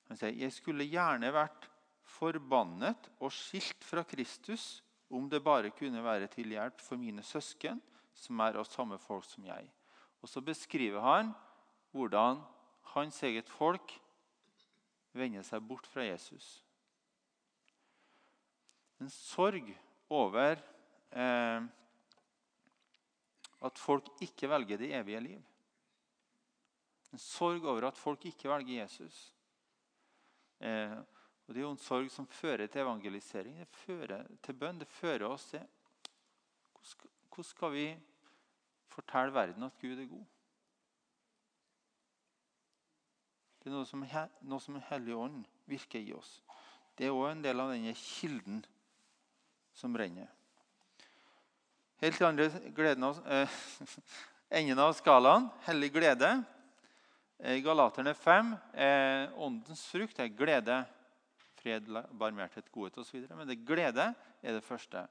han 0.09 0.19
sier 0.19 0.35
jeg 0.35 0.51
skulle 0.51 0.87
gjerne 0.89 1.29
vært 1.31 1.69
forbannet 2.17 3.07
og 3.21 3.31
skilt 3.31 3.85
fra 3.87 4.03
Kristus 4.03 4.81
om 5.11 5.29
det 5.31 5.39
bare 5.43 5.71
kunne 5.75 6.03
være 6.03 6.27
til 6.31 6.51
hjelp 6.51 6.83
for 6.83 6.99
mine 6.99 7.23
søsken, 7.23 7.79
som 8.11 8.39
er 8.43 8.59
av 8.59 8.67
samme 8.67 8.97
folk 8.99 9.23
som 9.27 9.45
jeg. 9.47 9.69
Og 10.21 10.29
Så 10.29 10.43
beskriver 10.43 10.99
han 11.01 11.31
hvordan 11.95 12.41
hans 12.93 13.23
eget 13.23 13.49
folk 13.49 13.95
vender 15.15 15.43
seg 15.43 15.63
bort 15.67 15.87
fra 15.87 16.03
Jesus. 16.03 16.61
En 18.99 19.09
sorg 19.09 19.71
over 20.11 20.59
eh, 21.11 21.63
at 23.61 23.79
folk 23.79 24.09
ikke 24.25 24.49
velger 24.49 24.79
det 24.81 24.93
evige 24.97 25.19
liv. 25.19 25.41
En 27.11 27.19
sorg 27.19 27.65
over 27.65 27.87
at 27.87 27.97
folk 27.97 28.25
ikke 28.25 28.49
velger 28.49 28.81
Jesus. 28.81 29.35
Eh, 30.59 30.97
og 31.47 31.53
Det 31.53 31.57
er 31.57 31.65
jo 31.65 31.71
en 31.75 31.77
sorg 31.77 32.11
som 32.11 32.27
fører 32.27 32.67
til 32.67 32.81
evangelisering, 32.81 33.57
det 33.59 33.67
fører 33.67 34.27
til 34.43 34.53
bønn. 34.53 34.79
Det 34.79 34.87
fører 34.87 35.27
oss 35.27 35.49
til 35.51 35.67
Hvordan 37.31 37.47
skal 37.47 37.71
vi 37.71 37.85
fortelle 38.87 39.33
verden 39.33 39.63
at 39.63 39.77
Gud 39.81 39.99
er 39.99 40.07
god? 40.07 40.25
Det 43.61 43.69
er 43.69 43.75
noe 43.75 43.85
som, 43.85 44.03
noe 44.41 44.59
som 44.63 44.79
Hellig 44.89 45.15
Ånd 45.15 45.45
virker 45.69 46.01
i 46.01 46.13
oss. 46.17 46.41
Det 46.97 47.05
er 47.07 47.13
òg 47.13 47.27
en 47.29 47.43
del 47.43 47.61
av 47.61 47.69
denne 47.71 47.93
kilden 47.93 48.63
som 49.73 49.95
renner. 49.95 50.31
Helt 52.01 52.17
til 52.17 52.25
andre 52.25 52.47
av, 53.05 53.17
eh, 53.29 53.57
enden 54.57 54.79
av 54.81 54.95
skalaen, 54.97 55.43
hellig 55.67 55.91
glede. 55.93 56.31
Galaterne 57.61 58.15
5 58.17 58.47
eh, 58.73 59.33
åndens 59.37 59.83
frukt 59.89 60.17
er 60.17 60.31
glede, 60.33 60.79
fred, 61.61 61.85
barmhjertighet, 62.17 62.71
godhet 62.73 62.97
osv. 62.97 63.27
Men 63.29 63.45
det 63.49 63.59
glede 63.65 64.07
er 64.41 64.57
det 64.57 64.63
første. 64.65 65.03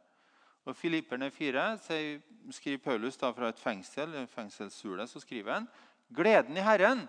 Og 0.66 0.74
Filipperne 0.76 1.30
4 1.30 1.64
skriver 1.78 2.82
Paulus 2.82 3.18
da 3.20 3.30
fra 3.34 3.52
et 3.52 3.62
fengsel, 3.62 4.16
fengselshule, 4.30 5.06
så 5.06 5.22
skriver 5.22 5.60
han 5.60 5.68
gleden 6.10 6.58
i 6.58 6.64
Herren 6.66 7.04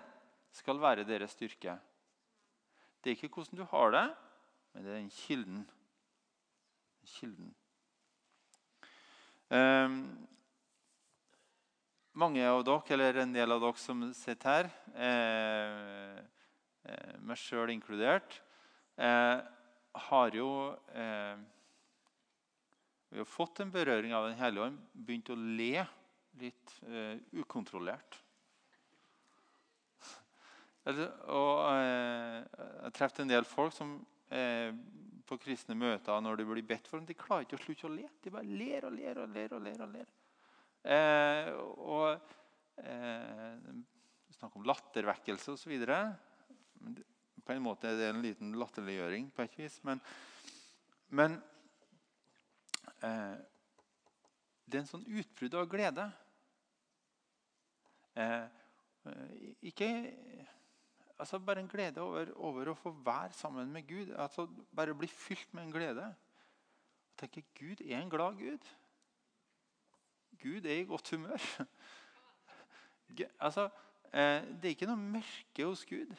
skal 0.54 0.78
være 0.78 1.08
deres 1.08 1.34
styrke. 1.34 1.74
Det 3.02 3.10
er 3.10 3.18
ikke 3.18 3.34
hvordan 3.34 3.58
du 3.58 3.66
har 3.74 3.90
det, 3.98 4.04
men 4.72 4.86
det 4.86 4.94
er 4.94 5.00
den 5.00 5.10
kilden. 5.10 5.66
kilden. 7.18 7.50
Um, 9.52 9.96
mange 12.16 12.40
av 12.48 12.62
dere, 12.64 12.94
eller 12.94 13.18
en 13.20 13.34
del 13.34 13.52
av 13.52 13.58
dere 13.60 13.80
som 13.82 13.98
sitter 14.16 14.48
her, 14.48 14.68
eh, 14.96 16.22
eh, 16.88 17.18
meg 17.20 17.36
sjøl 17.36 17.68
inkludert, 17.74 18.38
eh, 18.96 19.42
har 20.08 20.38
jo 20.38 20.72
eh, 20.94 21.36
Vi 23.12 23.18
har 23.20 23.28
fått 23.28 23.60
en 23.60 23.70
berøring 23.70 24.14
av 24.16 24.30
Den 24.30 24.38
hellige 24.38 24.70
ånd, 24.70 24.78
begynt 24.94 25.28
å 25.28 25.36
le 25.36 25.84
litt 26.40 26.72
eh, 26.88 27.20
ukontrollert. 27.36 28.16
Og 30.88 31.58
eh, 31.76 32.40
jeg 32.86 32.96
treffet 32.96 33.20
en 33.26 33.34
del 33.36 33.44
folk 33.44 33.76
som 33.76 33.98
på 35.32 35.40
kristne 35.40 35.76
møter 35.78 36.20
når 36.20 36.40
de 36.40 36.46
blir 36.48 36.66
bedt 36.66 36.88
for 36.90 37.00
dem, 37.00 37.08
de 37.08 37.16
klarer 37.16 37.46
ikke 37.46 37.56
å 37.56 37.62
slutte 37.62 37.88
å 37.88 37.94
le. 37.94 38.08
De 38.20 38.32
bare 38.34 38.44
ler 38.44 38.88
og 38.88 38.92
ler 38.96 39.22
og 39.22 39.32
ler. 39.32 39.54
og 39.56 39.64
ler 39.64 39.84
og 39.86 39.94
ler. 39.94 40.10
Eh, 40.82 41.48
og 41.86 42.82
eh, 42.82 43.72
Snakk 44.32 44.56
om 44.58 44.64
lattervekkelse 44.66 45.52
osv. 45.54 45.72
På 47.46 47.54
en 47.54 47.62
måte 47.62 47.90
er 47.90 47.98
det 48.00 48.08
en 48.10 48.22
liten 48.24 48.56
latterliggjøring 48.58 49.28
på 49.36 49.44
et 49.44 49.58
vis. 49.60 49.76
Men, 49.86 50.00
men 51.14 51.36
eh, 53.06 53.36
det 54.66 54.80
er 54.80 54.82
en 54.82 54.90
sånn 54.90 55.06
utbrudd 55.06 55.58
av 55.60 55.68
glede. 55.70 56.08
Eh, 58.18 58.48
ikke 59.70 59.88
altså 61.22 61.38
Bare 61.38 61.60
en 61.60 61.68
glede 61.70 62.02
over, 62.02 62.32
over, 62.34 62.72
å 62.72 62.78
få 62.78 62.90
være 63.04 63.32
sammen 63.38 63.70
med 63.72 63.86
Gud. 63.86 64.10
altså 64.18 64.48
Bare 64.74 64.94
bli 64.98 65.06
fylt 65.06 65.54
med 65.54 65.68
en 65.68 65.74
glede. 65.74 66.06
Og 67.12 67.20
tenke 67.20 67.44
Gud 67.58 67.84
er 67.84 68.00
en 68.00 68.10
glad 68.10 68.40
Gud. 68.40 68.70
Gud 70.42 70.66
er 70.66 70.80
i 70.80 70.88
godt 70.88 71.14
humør. 71.14 71.48
Altså, 73.44 73.66
eh, 74.08 74.40
det 74.40 74.64
er 74.64 74.72
ikke 74.72 74.86
noe 74.88 74.96
mørke 74.96 75.64
hos 75.68 75.82
Gud. 75.84 76.14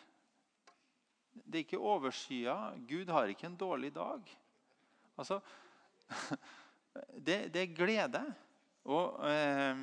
Det 1.33 1.55
er 1.57 1.63
ikke 1.63 1.79
overskya. 1.81 2.53
Gud 2.85 3.09
har 3.09 3.31
ikke 3.33 3.47
en 3.49 3.55
dårlig 3.57 3.89
dag. 3.95 4.29
Altså, 5.17 5.39
det, 7.25 7.39
det 7.49 7.63
er 7.63 7.73
glede. 7.73 8.21
Og 8.85 9.25
eh, 9.25 9.81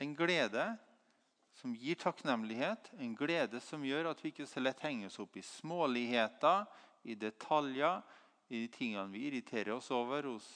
en 0.00 0.16
glede 0.16 0.64
som 1.56 1.74
gir 1.74 1.94
takknemlighet. 1.94 2.90
En 2.98 3.14
glede 3.16 3.60
som 3.64 3.84
gjør 3.84 4.10
at 4.10 4.20
vi 4.22 4.32
ikke 4.32 4.46
så 4.48 4.60
lett 4.60 4.82
henger 4.84 5.08
oss 5.08 5.18
opp 5.22 5.36
i 5.40 5.44
småligheter, 5.44 6.66
i 7.08 7.16
detaljer, 7.16 8.02
i 8.48 8.62
de 8.64 8.70
tingene 8.70 9.10
vi 9.10 9.26
irriterer 9.28 9.72
oss 9.74 9.90
over 9.94 10.28
hos 10.28 10.46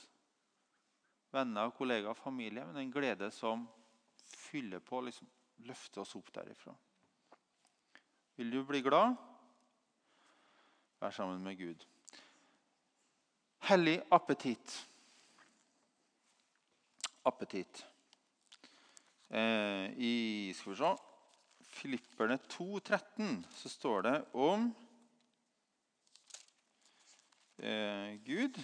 venner, 1.35 1.71
kollegaer, 1.75 2.13
og 2.13 2.19
familie, 2.19 2.65
men 2.67 2.83
en 2.83 2.93
glede 2.93 3.31
som 3.35 3.65
fyller 4.31 4.83
på, 4.83 5.01
liksom 5.07 5.29
løfter 5.67 6.03
oss 6.03 6.15
opp 6.19 6.31
derifra. 6.35 6.75
Vil 8.37 8.51
du 8.51 8.63
bli 8.65 8.81
glad? 8.85 9.17
Vær 11.01 11.15
sammen 11.17 11.43
med 11.45 11.59
Gud. 11.59 11.87
Hellig 13.71 14.01
appetitt. 14.11 14.75
Appetitt. 17.25 17.85
Eh, 19.31 19.87
I 19.95 20.51
skal 20.59 20.73
vi 20.73 20.79
se, 20.81 20.91
Filipperne 21.71 22.35
13 22.51 23.47
så 23.55 23.69
står 23.71 24.03
det 24.03 24.15
om 24.35 24.65
eh, 27.63 28.19
Gud 28.27 28.59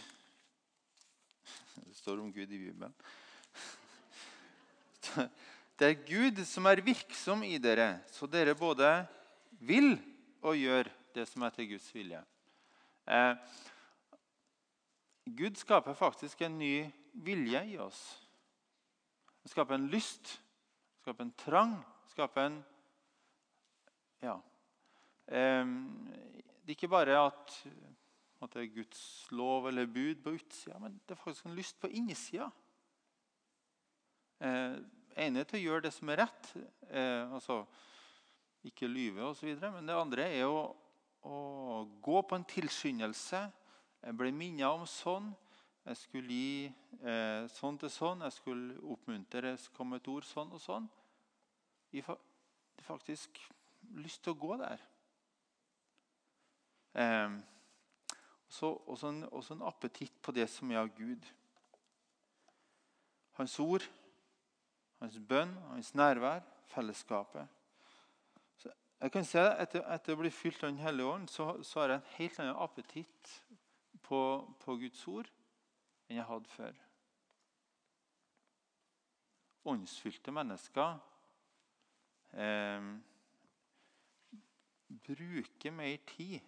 det 1.77 1.95
står 1.95 2.19
om 2.19 2.33
Gud 2.33 2.51
i 2.51 2.59
Bibelen. 2.59 2.95
Det 5.79 5.87
er 5.87 6.07
Gud 6.09 6.43
som 6.49 6.67
er 6.67 6.81
virksom 6.81 7.43
i 7.45 7.59
dere, 7.63 8.01
så 8.11 8.27
dere 8.27 8.57
både 8.57 8.89
vil 9.61 9.93
og 10.41 10.57
gjør 10.57 10.89
det 11.15 11.27
som 11.29 11.45
er 11.45 11.53
til 11.53 11.69
Guds 11.75 11.89
vilje. 11.95 12.23
Eh, 13.07 13.35
Gud 15.27 15.59
skaper 15.61 15.95
faktisk 15.95 16.41
en 16.43 16.59
ny 16.59 16.89
vilje 17.13 17.63
i 17.75 17.79
oss. 17.79 18.01
Han 19.43 19.53
skaper 19.53 19.77
en 19.77 19.89
lyst, 19.93 20.39
skaper 21.07 21.23
en 21.23 21.37
trang, 21.39 21.77
skape 22.11 22.43
en 22.43 22.65
Ja. 24.25 24.41
Det 25.27 25.39
er 25.39 26.75
ikke 26.75 26.91
bare 26.91 27.15
at 27.29 27.55
at 28.43 28.53
det 28.53 28.63
er 28.63 28.75
Guds 28.75 29.03
lov 29.31 29.69
eller 29.69 29.87
bud 29.87 30.21
på 30.23 30.35
utsida, 30.37 30.79
men 30.79 30.99
det 31.07 31.15
er 31.15 31.21
faktisk 31.21 31.47
en 31.47 31.57
lyst 31.57 31.79
på 31.81 31.89
innsida. 31.89 32.51
Eh, 34.45 34.77
ene 35.17 35.45
til 35.49 35.59
å 35.61 35.63
gjøre 35.63 35.87
det 35.87 35.93
som 35.97 36.11
er 36.13 36.21
rett, 36.21 36.51
eh, 36.91 37.33
altså 37.33 37.63
ikke 38.67 38.91
lyve 38.91 39.25
osv. 39.31 39.55
Men 39.63 39.89
det 39.89 39.97
andre 39.97 40.29
er 40.37 40.45
å, 40.51 40.69
å 41.25 41.39
gå 42.03 42.23
på 42.23 42.37
en 42.37 42.45
tilskyndelse. 42.51 43.47
Ble 44.13 44.35
minnet 44.35 44.69
om 44.69 44.85
sånn. 44.91 45.33
Jeg 45.87 45.97
skulle 46.01 46.35
gi 46.35 46.67
eh, 47.07 47.45
sånn 47.55 47.77
til 47.79 47.91
sånn. 47.95 48.25
Jeg 48.27 48.35
skulle 48.35 48.79
oppmuntre. 48.91 49.53
Kom 49.77 49.95
et 49.95 50.09
ord 50.11 50.27
sånn 50.27 50.51
og 50.57 50.63
sånn. 50.63 50.89
Jeg 51.95 52.03
har 52.09 52.19
faktisk 52.83 53.39
lyst 53.95 54.25
til 54.25 54.35
å 54.35 54.41
gå 54.41 54.57
der. 54.65 54.83
Eh, 56.99 57.37
så, 58.49 58.73
også, 58.73 59.13
en, 59.13 59.23
også 59.31 59.55
en 59.55 59.63
appetitt 59.69 60.19
på 60.23 60.35
det 60.35 60.49
som 60.51 60.75
er 60.75 60.83
av 60.83 60.91
Gud. 60.97 61.31
Hans 63.39 63.55
ord, 63.63 63.87
Hans 64.97 65.19
bønn, 65.29 65.53
hans 65.69 65.91
nærvær, 65.95 66.41
fellesskapet. 66.73 67.49
Så 68.57 68.71
jeg 69.01 69.13
kan 69.13 69.27
si 69.29 69.39
at 69.39 69.59
etter, 69.67 69.83
etter 69.93 70.17
å 70.17 70.21
bli 70.23 70.31
fylt 70.33 70.63
av 70.65 70.71
Den 70.71 70.81
hellige 70.81 71.11
ånd 71.13 71.29
så, 71.29 71.51
så, 71.61 71.83
har 71.83 71.93
jeg 71.93 72.01
en 72.01 72.15
helt 72.15 72.39
annen 72.41 72.63
appetitt 72.65 73.33
på, 74.09 74.21
på 74.65 74.77
Guds 74.81 75.03
ord 75.13 75.29
enn 76.07 76.21
jeg 76.21 76.29
hadde 76.29 76.53
før. 76.55 76.83
Åndsfylte 79.67 80.35
mennesker 80.35 80.99
eh, 82.39 82.91
bruker 85.09 85.75
mer 85.75 85.97
tid 86.07 86.39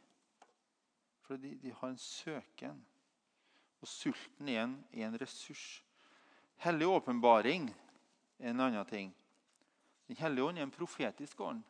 fordi 1.28 1.50
de, 1.50 1.58
de 1.66 1.72
har 1.76 1.90
en 1.92 1.98
søken. 2.00 2.78
Og 3.80 3.88
sulten 3.88 4.48
er 4.48 4.62
en, 4.62 4.78
er 4.92 5.06
en 5.06 5.18
ressurs. 5.20 5.82
Hellig 6.64 6.88
åpenbaring 6.88 7.68
er 8.38 8.50
en 8.50 8.60
annen 8.64 8.86
ting. 8.88 9.10
Den 10.08 10.16
hellige 10.16 10.44
ånd 10.44 10.58
er 10.58 10.64
en 10.64 10.72
profetisk 10.72 11.40
ånd. 11.44 11.60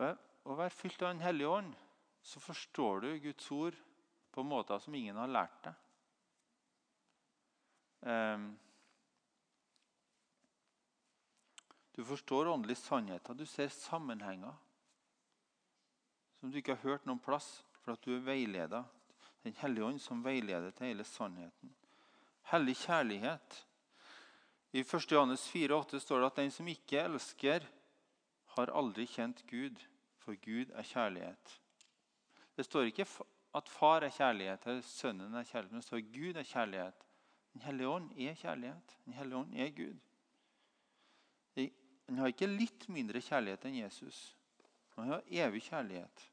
Å 0.00 0.56
være 0.56 0.72
fylt 0.72 1.02
av 1.04 1.12
Den 1.12 1.22
hellige 1.22 1.48
ånd, 1.48 1.70
så 2.22 2.40
forstår 2.40 3.04
du 3.04 3.08
Guds 3.22 3.50
ord 3.54 3.76
på 4.30 4.42
måter 4.46 4.78
som 4.78 4.94
ingen 4.94 5.16
har 5.18 5.30
lært 5.30 5.62
deg. 5.64 5.86
Ehm, 8.10 8.50
du 11.92 12.04
forstår 12.04 12.48
åndelige 12.48 12.80
sannheter. 12.80 13.34
Du 13.34 13.46
ser 13.46 13.68
sammenhenger 13.68 14.54
som 16.40 16.50
du 16.50 16.56
ikke 16.58 16.78
har 16.78 16.86
hørt 16.86 17.08
noen 17.08 17.20
plass, 17.20 17.60
for 17.82 17.92
at 17.92 18.04
du 18.04 18.14
er 18.14 18.24
veileda. 18.24 18.84
Den 19.44 19.56
hellige 19.60 19.84
ånd 19.84 20.00
som 20.00 20.22
veileder 20.24 20.72
til 20.72 20.88
hele 20.88 21.04
sannheten. 21.04 21.74
Hellig 22.52 22.76
kjærlighet 22.80 23.58
i 24.72 24.80
1. 24.80 25.12
Johannes 25.12 25.44
4,8 25.50 25.98
står 25.98 26.20
det 26.20 26.30
at 26.30 26.40
den 26.40 26.52
som 26.54 26.68
ikke 26.70 27.02
elsker, 27.02 27.66
har 28.56 28.72
aldri 28.74 29.06
kjent 29.06 29.42
Gud, 29.50 29.78
for 30.18 30.34
Gud 30.42 30.72
er 30.74 30.86
kjærlighet. 30.86 31.52
Det 32.56 32.64
står 32.66 32.90
ikke 32.90 33.06
at 33.54 33.68
far 33.68 34.04
er 34.06 34.14
kjærlighet, 34.14 34.66
eller 34.66 34.82
sønnen 34.86 35.34
er 35.34 35.44
kjærlighet, 35.44 35.72
men 35.72 35.80
det 35.80 35.86
står 35.86 36.06
Gud 36.14 36.36
er 36.36 36.46
kjærlighet. 36.46 37.06
Den 37.52 37.60
hellige 37.60 37.88
ånd 37.88 38.12
er 38.12 38.34
kjærlighet. 38.34 38.96
Den 39.04 39.12
hellige 39.12 39.36
ånd 39.36 39.54
er 39.54 39.70
Gud. 39.70 39.98
Han 42.10 42.18
har 42.18 42.32
ikke 42.32 42.46
litt 42.50 42.88
mindre 42.90 43.20
kjærlighet 43.22 43.64
enn 43.68 43.76
Jesus. 43.84 44.16
Han 44.96 45.12
har 45.12 45.26
evig 45.30 45.62
kjærlighet. 45.62 46.24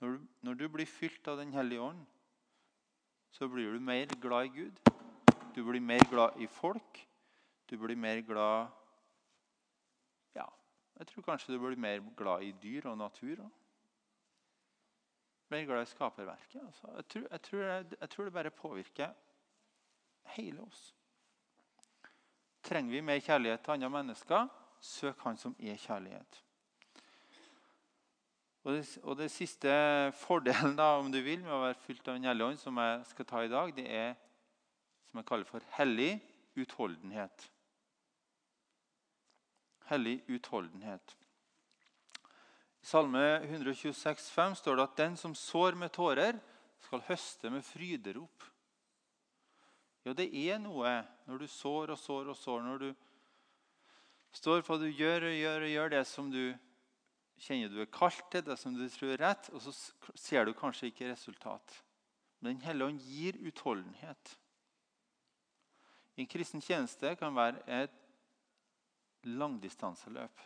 Når 0.00 0.14
du, 0.14 0.22
når 0.40 0.56
du 0.60 0.64
blir 0.72 0.88
fylt 0.88 1.28
av 1.28 1.36
Den 1.38 1.52
hellige 1.52 1.80
ånd, 1.80 2.00
så 3.30 3.48
blir 3.48 3.72
du 3.72 3.80
mer 3.80 4.08
glad 4.20 4.48
i 4.48 4.54
Gud. 4.56 4.80
Du 5.54 5.60
blir 5.64 5.80
mer 5.80 6.04
glad 6.10 6.40
i 6.40 6.46
folk. 6.46 7.04
Du 7.68 7.76
blir 7.78 7.96
mer 7.96 8.20
glad 8.24 8.68
Ja, 8.68 8.83
jeg 10.98 11.06
tror 11.10 11.26
kanskje 11.26 11.54
du 11.54 11.58
blir 11.58 11.80
mer 11.80 12.02
glad 12.16 12.42
i 12.46 12.52
dyr 12.62 12.86
og 12.90 12.98
natur 12.98 13.44
òg. 13.44 13.52
Mer 15.50 15.64
glad 15.68 15.82
i 15.82 15.90
skaperverket. 15.90 16.60
Altså. 16.66 16.90
Jeg, 16.96 17.06
tror, 17.06 17.26
jeg, 17.30 17.40
tror 17.42 17.62
jeg, 17.62 18.10
tror, 18.10 18.24
det 18.24 18.32
bare 18.32 18.50
påvirker 18.50 19.12
hele 20.36 20.62
oss. 20.62 20.94
Trenger 22.64 22.90
vi 22.90 23.00
mer 23.00 23.20
kjærlighet 23.20 23.60
til 23.60 23.76
andre 23.76 23.90
mennesker, 23.90 24.48
søk 24.80 25.20
Han 25.20 25.36
som 25.36 25.56
er 25.60 25.76
kjærlighet. 25.76 26.40
Og 28.64 28.72
det, 28.72 28.98
og 29.02 29.16
det, 29.18 29.30
siste 29.30 29.68
fordelen 30.16 30.76
da, 30.76 30.94
om 30.96 31.12
du 31.12 31.20
vil, 31.20 31.42
med 31.44 31.52
å 31.52 31.64
være 31.66 31.80
fylt 31.84 32.08
av 32.08 32.16
Den 32.16 32.24
hellige 32.24 32.46
ånd, 32.46 32.58
som 32.58 32.78
jeg 32.80 33.02
skal 33.10 33.26
ta 33.28 33.42
i 33.44 33.50
dag, 33.52 33.74
det 33.76 33.84
er 33.90 34.14
som 35.10 35.20
jeg 35.20 35.28
kaller 35.28 35.46
for 35.46 35.66
hellig 35.76 36.14
utholdenhet. 36.56 37.44
Hellig 39.90 40.22
utholdenhet. 40.32 41.16
I 42.80 42.86
Salme 42.86 43.22
126, 43.44 44.30
126,5 44.36 44.58
står 44.60 44.76
det 44.76 44.84
at 44.84 44.96
den 44.96 45.16
som 45.16 45.34
sår 45.34 45.76
med 45.80 45.92
tårer, 45.92 46.40
skal 46.84 47.00
høste 47.06 47.50
med 47.50 47.64
fryderop. 47.64 48.44
Ja, 50.04 50.12
det 50.12 50.26
er 50.36 50.58
noe 50.60 50.98
når 51.24 51.40
du 51.40 51.46
sår 51.48 51.94
og 51.94 51.98
sår 51.98 52.28
og 52.28 52.36
sår, 52.36 52.60
når 52.66 52.82
du 52.82 52.90
står 54.36 54.60
for 54.66 54.76
at 54.76 54.84
du 54.84 54.92
gjør 54.92 55.30
og 55.30 55.36
gjør 55.38 55.64
og 55.64 55.72
gjør 55.72 55.94
det 55.94 56.04
som 56.10 56.28
du 56.32 56.42
kjenner 57.40 57.72
du 57.72 57.80
er 57.82 57.90
kalt 57.92 58.24
til 58.32 58.44
det 58.46 58.56
som 58.60 58.76
du 58.76 58.84
tror 58.92 59.14
er 59.14 59.22
rett, 59.24 59.50
og 59.52 59.62
så 59.64 59.72
ser 60.18 60.46
du 60.46 60.54
kanskje 60.56 60.90
ikke 60.90 61.10
resultat. 61.10 61.80
Men 62.40 62.56
Den 62.56 62.66
hellige 62.66 62.88
ånd 62.88 63.00
gir 63.00 63.40
utholdenhet. 63.48 64.36
En 66.16 66.28
kristen 66.30 66.62
tjeneste 66.62 67.16
kan 67.18 67.34
være 67.34 67.62
et 67.82 68.03
langdistanseløp. 69.26 70.40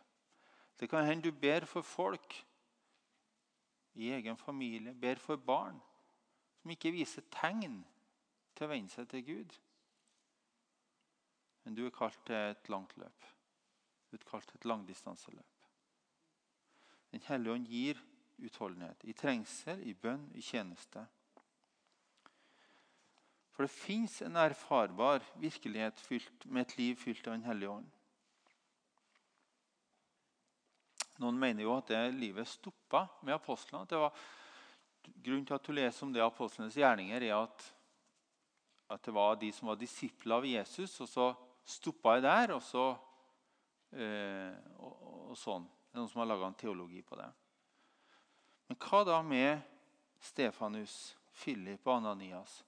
Det 0.79 0.88
kan 0.91 1.05
hende 1.05 1.29
du 1.29 1.33
ber 1.33 1.67
for 1.67 1.83
folk 1.83 2.47
i 3.95 4.11
egen 4.14 4.37
familie, 4.37 4.95
ber 4.95 5.19
for 5.19 5.37
barn 5.37 5.81
som 6.62 6.71
ikke 6.71 6.93
viser 6.95 7.25
tegn 7.33 7.81
til 8.55 8.67
å 8.67 8.71
venne 8.71 8.93
seg 8.93 9.09
til 9.11 9.25
Gud. 9.27 9.55
Men 11.64 11.77
du 11.77 11.85
er 11.87 11.95
kalt 11.95 12.19
til 12.27 12.37
et 12.37 12.71
langt 12.73 12.95
løp. 13.01 13.27
Du 14.09 14.17
er 14.17 14.27
kalt 14.29 14.49
til 14.49 14.61
et 14.61 14.69
langdistanseløp. 14.69 15.67
Den 17.12 17.25
hellige 17.25 17.55
ånd 17.55 17.69
gir 17.69 18.01
utholdenhet 18.38 19.05
i 19.09 19.14
trengsel, 19.17 19.81
i 19.83 19.95
bønn, 19.95 20.29
i 20.37 20.45
tjeneste. 20.45 21.07
For 23.53 23.67
det 23.67 23.75
fins 23.75 24.21
en 24.23 24.37
erfarbar 24.38 25.25
virkelighet 25.43 25.99
fylt, 25.99 26.45
med 26.47 26.67
et 26.67 26.77
liv 26.79 27.01
fylt 27.01 27.27
av 27.27 27.35
Den 27.35 27.49
hellige 27.49 27.71
ånd. 27.81 27.88
Noen 31.19 31.39
mener 31.39 31.67
jo 31.67 31.75
at 31.75 31.91
det 31.91 32.03
livet 32.15 32.47
stoppa 32.47 33.05
med 33.27 33.35
apostlene. 33.35 33.89
Det 33.91 33.99
var, 33.99 34.15
grunnen 35.25 35.47
til 35.49 35.57
at 35.57 35.67
du 35.67 35.75
leser 35.75 36.07
om 36.07 36.15
det 36.15 36.23
apostlenes 36.23 36.79
gjerninger, 36.79 37.27
er 37.27 37.35
at, 37.41 37.67
at, 38.87 39.03
det 39.03 39.15
var 39.15 39.35
de 39.41 39.51
som 39.55 39.73
var 39.73 39.81
disipler 39.81 40.39
av 40.39 40.47
Jesus, 40.47 40.95
og 41.03 41.11
så 41.11 41.27
stoppa 41.69 42.17
jeg 42.17 42.27
der, 42.29 42.55
og 42.55 42.63
så 42.65 42.87
eh, 43.99 44.55
og, 44.79 44.95
og 45.33 45.37
sånn. 45.39 45.67
Det 45.67 45.97
er 45.97 46.03
noen 46.03 46.13
som 46.13 46.23
har 46.23 46.31
laga 46.31 46.49
en 46.53 46.61
teologi 46.61 47.03
på 47.03 47.19
det. 47.19 47.29
Men 48.69 48.79
hva 48.85 49.05
da 49.09 49.19
med 49.25 49.65
Stefanus, 50.23 51.17
Philip 51.39 51.87
og 51.87 51.97
Ananias, 51.99 52.61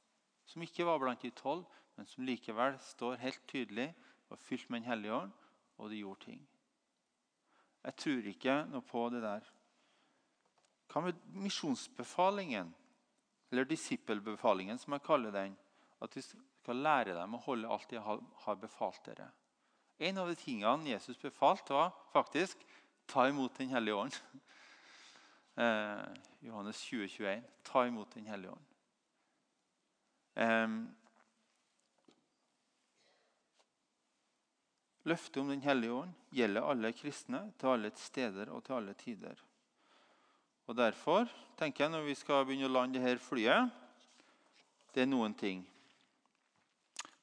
som 0.48 0.62
ikke 0.64 0.86
var 0.88 0.98
blant 1.02 1.22
de 1.22 1.30
tolv, 1.36 1.68
men 1.94 2.08
som 2.08 2.26
likevel 2.26 2.78
står 2.82 3.20
helt 3.22 3.42
tydelig 3.50 3.90
og 4.30 4.38
fylt 4.40 4.70
med 4.70 4.82
Den 4.82 4.90
hellige 4.90 5.14
ånd, 5.14 5.34
og 5.78 5.90
de 5.90 6.00
gjorde 6.00 6.24
ting? 6.24 6.40
Jeg 7.84 7.96
tror 7.96 8.28
ikke 8.28 8.56
noe 8.68 8.84
på 8.84 9.06
det 9.12 9.22
der. 9.24 9.46
Hva 10.90 11.02
med 11.04 11.18
misjonsbefalingen, 11.38 12.74
eller 13.50 13.68
disippelbefalingen, 13.68 14.78
som 14.78 14.94
jeg 14.96 15.06
kaller 15.06 15.34
den? 15.34 15.56
At 16.02 16.16
vi 16.16 16.22
skal 16.24 16.82
lære 16.82 17.14
dem 17.16 17.36
å 17.36 17.42
holde 17.44 17.70
alt 17.70 17.90
de 17.90 18.00
har 18.00 18.60
befalt 18.60 19.02
dere. 19.06 19.30
En 20.00 20.18
av 20.18 20.30
de 20.30 20.36
tingene 20.38 20.88
Jesus 20.88 21.18
befalte, 21.20 21.74
var 21.76 21.92
faktisk 22.12 22.62
Ta 23.10 23.26
imot 23.28 23.58
Den 23.58 23.68
hellige 23.68 23.94
ånd. 23.94 24.20
Eh, 25.60 26.04
Johannes 26.40 26.78
20, 26.80 27.08
21. 27.08 27.42
Ta 27.66 27.82
imot 27.86 28.14
Den 28.14 28.26
hellige 28.30 28.52
ånd. 28.54 28.68
Eh, 30.34 30.68
Løftet 35.08 35.40
om 35.40 35.48
Den 35.48 35.62
hellige 35.64 35.96
ånd 35.96 36.12
gjelder 36.36 36.66
alle 36.68 36.92
kristne 36.92 37.46
til 37.58 37.72
alle 37.72 37.90
steder 37.96 38.50
og 38.52 38.64
til 38.64 38.76
alle 38.76 38.94
tider. 38.94 39.36
Og 40.68 40.76
Derfor 40.76 41.28
tenker 41.58 41.84
jeg 41.84 41.92
når 41.92 42.06
vi 42.06 42.14
skal 42.14 42.44
begynne 42.44 42.68
å 42.68 42.72
lande 42.72 43.00
dette 43.00 43.24
flyet 43.24 43.70
Det 44.94 45.02
er 45.02 45.10
noen 45.10 45.34
ting 45.34 45.64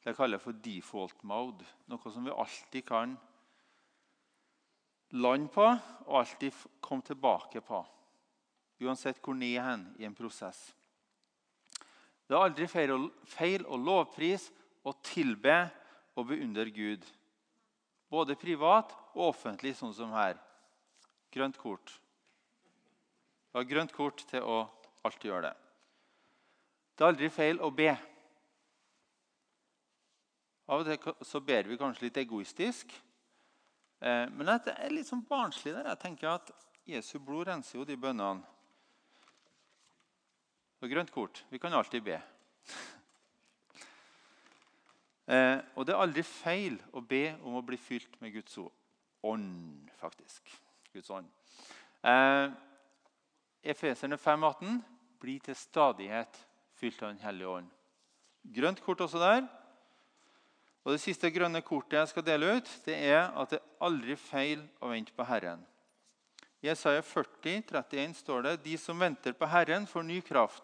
det 0.07 0.13
jeg 0.13 0.21
kaller 0.21 0.39
for 0.39 0.55
default 0.63 1.23
mode. 1.28 1.65
Noe 1.91 2.11
som 2.13 2.23
vi 2.23 2.32
alltid 2.32 2.86
kan 2.88 3.17
lande 5.19 5.51
på 5.51 5.65
og 5.67 6.13
alltid 6.21 6.55
komme 6.80 7.03
tilbake 7.03 7.59
på. 7.59 7.82
Uansett 8.88 9.19
hvor 9.19 9.36
ned 9.36 9.57
hen 9.59 9.84
i 9.99 10.07
en 10.07 10.15
prosess. 10.15 10.69
Det 12.23 12.38
er 12.38 12.45
aldri 12.45 12.69
feil 12.71 13.67
å 13.67 13.82
lovprise 13.84 14.55
og 14.88 14.95
tilbe 15.03 15.57
og 16.15 16.30
beundre 16.32 16.71
Gud. 16.71 17.03
Både 18.09 18.37
privat 18.39 18.93
og 19.15 19.29
offentlig, 19.33 19.75
sånn 19.75 19.95
som 19.95 20.13
her. 20.15 20.37
Grønt 21.33 21.57
kort. 21.59 21.97
Du 23.51 23.59
har 23.59 23.67
grønt 23.67 23.93
kort 23.95 24.23
til 24.29 24.45
å 24.45 24.61
alltid 25.07 25.31
gjøre 25.31 25.49
det. 25.49 25.55
Det 26.97 27.03
er 27.03 27.11
aldri 27.11 27.29
feil 27.29 27.59
å 27.61 27.71
be. 27.73 27.91
Av 30.67 30.81
og 30.81 30.87
til 30.87 31.27
så 31.27 31.41
ber 31.43 31.69
vi 31.69 31.77
kanskje 31.79 32.07
litt 32.07 32.19
egoistisk. 32.23 32.95
Eh, 34.01 34.25
men 34.29 34.49
det 34.49 34.73
er 34.73 34.93
litt 34.93 35.07
sånn 35.09 35.25
barnslig 35.27 35.75
der. 35.75 35.87
Jeg 35.93 36.01
tenker 36.01 36.31
at 36.33 36.51
Jesu 36.87 37.17
blod 37.19 37.47
renser 37.49 37.79
jo 37.79 37.85
de 37.87 37.97
bønnene. 37.99 38.43
Og 40.77 40.91
grønt 40.91 41.11
kort. 41.11 41.43
Vi 41.49 41.59
kan 41.59 41.73
alltid 41.73 42.03
be. 42.05 42.19
Eh, 45.28 45.59
og 45.75 45.84
det 45.86 45.93
er 45.93 46.01
aldri 46.01 46.23
feil 46.23 46.78
å 46.95 47.01
be 47.03 47.36
om 47.43 47.57
å 47.59 47.65
bli 47.65 47.78
fylt 47.80 48.13
med 48.23 48.32
Guds 48.38 48.55
ånd, 49.28 49.89
faktisk. 49.99 50.53
Guds 50.93 51.11
ånd. 51.11 51.28
Eh, 52.03 52.47
Efeserne 53.67 54.15
5,18.: 54.15 54.80
blir 55.19 55.39
til 55.43 55.55
stadighet 55.55 56.39
fylt 56.78 57.01
av 57.03 57.09
Den 57.09 57.23
hellige 57.25 57.47
ånd. 57.47 57.69
Grønt 58.43 58.82
kort 58.86 59.01
også 59.01 59.19
der. 59.19 59.47
Og 60.86 60.93
Det 60.93 61.01
siste 61.03 61.32
grønne 61.36 61.59
kortet 61.61 61.97
jeg 61.99 62.07
skal 62.13 62.23
dele 62.23 62.53
ut, 62.57 62.69
det 62.86 62.95
er 62.95 63.34
at 63.36 63.49
det 63.51 63.59
er 63.59 63.84
aldri 63.84 64.15
feil 64.15 64.61
å 64.80 64.93
vente 64.93 65.11
på 65.11 65.25
Herren. 65.28 65.65
I 66.63 66.71
Isaiah 66.71 67.03
40, 67.03 67.65
31 67.67 68.13
står 68.15 68.45
det 68.45 68.53
de 68.63 68.78
som 68.80 68.99
venter 68.99 69.36
på 69.36 69.49
Herren, 69.51 69.86
får 69.88 70.05
ny 70.07 70.21
kraft. 70.21 70.63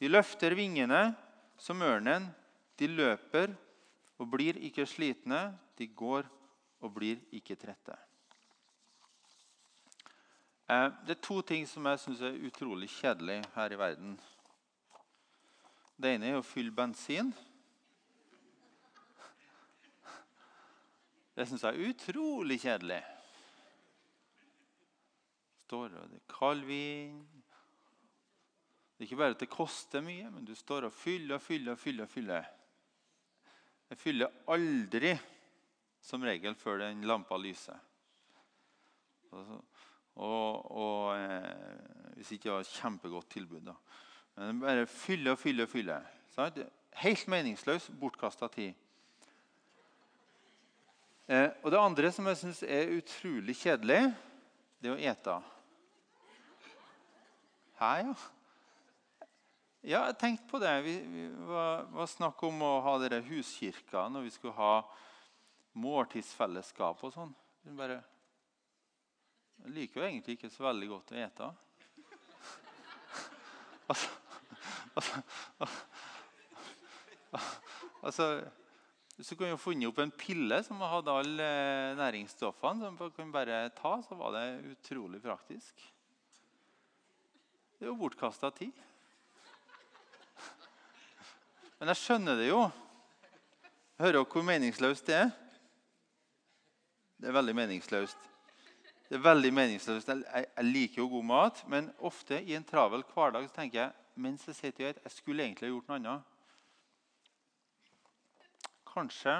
De 0.00 0.08
løfter 0.08 0.56
vingene 0.56 1.10
som 1.60 1.82
ørnen. 1.84 2.30
De 2.80 2.88
løper 2.88 3.52
og 4.20 4.28
blir 4.28 4.58
ikke 4.68 4.86
slitne. 4.86 5.40
De 5.78 5.88
går 5.88 6.28
og 6.80 6.92
blir 6.94 7.20
ikke 7.32 7.56
trette. 7.56 7.96
Eh, 10.68 10.88
det 11.06 11.16
er 11.16 11.22
to 11.24 11.40
ting 11.42 11.64
som 11.68 11.88
jeg 11.88 12.02
syns 12.04 12.20
er 12.24 12.40
utrolig 12.46 12.90
kjedelig 12.92 13.40
her 13.54 13.72
i 13.72 13.80
verden. 13.80 14.18
Det 16.00 16.14
ene 16.14 16.34
er 16.34 16.40
å 16.40 16.44
fylle 16.46 16.72
bensin. 16.72 17.32
Det 21.34 21.48
syns 21.48 21.64
jeg 21.64 21.72
er 21.72 21.90
utrolig 21.94 22.60
kjedelig 22.60 23.00
står 25.70 25.92
og 25.94 26.08
det 26.10 26.18
er 26.18 26.32
kald 26.32 26.64
vind. 26.66 27.20
Det 28.96 29.04
er 29.04 29.06
ikke 29.06 29.20
bare 29.20 29.36
at 29.36 29.42
det 29.44 29.52
koster 29.52 30.02
mye, 30.02 30.26
men 30.34 30.44
du 30.44 30.56
står 30.58 30.88
og 30.88 30.92
fyller 30.92 31.36
og 31.36 31.44
fyller. 31.44 31.72
og 31.72 31.78
fyller, 31.78 32.10
fyller. 32.10 32.48
Jeg 33.90 33.98
fyller 33.98 34.34
aldri 34.46 35.16
som 36.00 36.22
regel 36.22 36.54
før 36.54 36.84
den 36.84 37.02
lampa 37.08 37.38
lyser. 37.40 37.78
Og, 39.34 39.56
og, 40.14 40.70
og 40.70 41.16
eh, 41.16 42.14
Hvis 42.16 42.32
ikke 42.36 42.48
det 42.48 42.52
var 42.52 42.64
et 42.64 42.76
kjempegodt 42.76 43.30
tilbud. 43.30 43.60
da. 43.66 43.74
Men 44.36 44.60
bare 44.62 44.86
fyller 44.86 45.34
og 45.34 45.38
fyller 45.38 45.66
og 45.66 45.72
fyller. 45.72 46.06
Sant? 46.34 46.58
Helt 47.02 47.28
meningsløs, 47.28 47.90
bortkasta 48.00 48.48
tid. 48.48 48.74
Eh, 51.26 51.48
og 51.62 51.70
Det 51.70 51.78
andre 51.78 52.12
som 52.12 52.26
jeg 52.26 52.36
syns 52.36 52.62
er 52.62 52.94
utrolig 52.96 53.56
kjedelig, 53.56 54.02
det 54.82 54.90
er 54.90 54.96
å 54.96 55.02
ete. 55.12 55.40
Hæ, 57.80 57.90
ja? 58.04 58.14
Ja, 59.80 60.02
jeg 60.10 60.18
tenkte 60.20 60.44
på 60.44 60.58
det. 60.60 60.72
Vi, 60.84 60.92
vi 61.08 61.22
var, 61.48 61.86
var, 61.88 62.08
snakk 62.10 62.42
om 62.44 62.58
å 62.60 62.72
ha 62.84 62.98
dere 63.00 63.22
huskirka 63.24 64.02
når 64.12 64.26
vi 64.26 64.32
skulle 64.34 64.52
ha 64.58 64.74
måltidsfellesskap 65.80 67.00
og 67.06 67.14
sånn. 67.14 67.30
Bare, 67.78 68.02
jeg 69.64 69.72
liker 69.78 70.02
jo 70.02 70.08
egentlig 70.10 70.36
ikke 70.36 70.50
så 70.52 70.66
veldig 70.66 70.88
godt 70.90 71.14
å 71.14 71.20
ete. 71.24 71.48
altså, 73.90 74.10
altså, 75.00 75.22
altså 78.02 78.28
Hvis 79.16 79.32
du 79.32 79.38
kunne 79.40 79.56
funnet 79.60 79.88
opp 79.88 80.02
en 80.04 80.12
pille 80.12 80.60
som 80.66 80.84
hadde 80.84 81.16
alle 81.22 81.48
næringsstoffene, 81.96 82.84
som 82.84 83.00
du 83.00 83.16
kunne 83.16 83.32
bare 83.32 83.62
ta, 83.80 83.96
så 84.04 84.20
var 84.20 84.36
det 84.36 84.44
utrolig 84.74 85.24
praktisk. 85.24 85.88
Det 87.78 87.88
er 87.88 87.94
jo 87.94 87.98
bortkasta 88.04 88.52
tid. 88.60 88.76
Men 91.80 91.94
jeg 91.94 91.96
skjønner 92.02 92.36
det 92.36 92.50
jo. 92.50 92.64
Hører 94.00 94.18
dere 94.18 94.28
hvor 94.28 94.44
meningsløst 94.44 95.06
det 95.08 95.14
er? 95.16 95.30
Det 97.20 97.30
er 97.30 97.36
veldig 97.36 97.54
meningsløst. 97.56 98.26
Det 99.08 99.16
er 99.16 99.22
veldig 99.24 99.52
meningsløst. 99.56 100.12
Jeg, 100.12 100.44
jeg 100.56 100.64
liker 100.68 101.00
jo 101.00 101.08
god 101.16 101.24
mat, 101.30 101.62
men 101.72 101.88
ofte 102.04 102.42
i 102.44 102.52
en 102.56 102.68
travel 102.68 103.04
hverdag 103.14 103.48
så 103.48 103.56
tenker 103.56 103.80
jeg 103.80 104.20
mens 104.20 104.44
jeg 104.46 104.58
sitter 104.58 104.84
i 104.84 104.90
et, 104.90 105.00
jeg 105.04 105.16
skulle 105.16 105.44
egentlig 105.44 105.70
ha 105.70 105.72
gjort 105.72 105.88
noe 105.88 105.98
annet. 106.02 106.28
Kanskje 108.90 109.38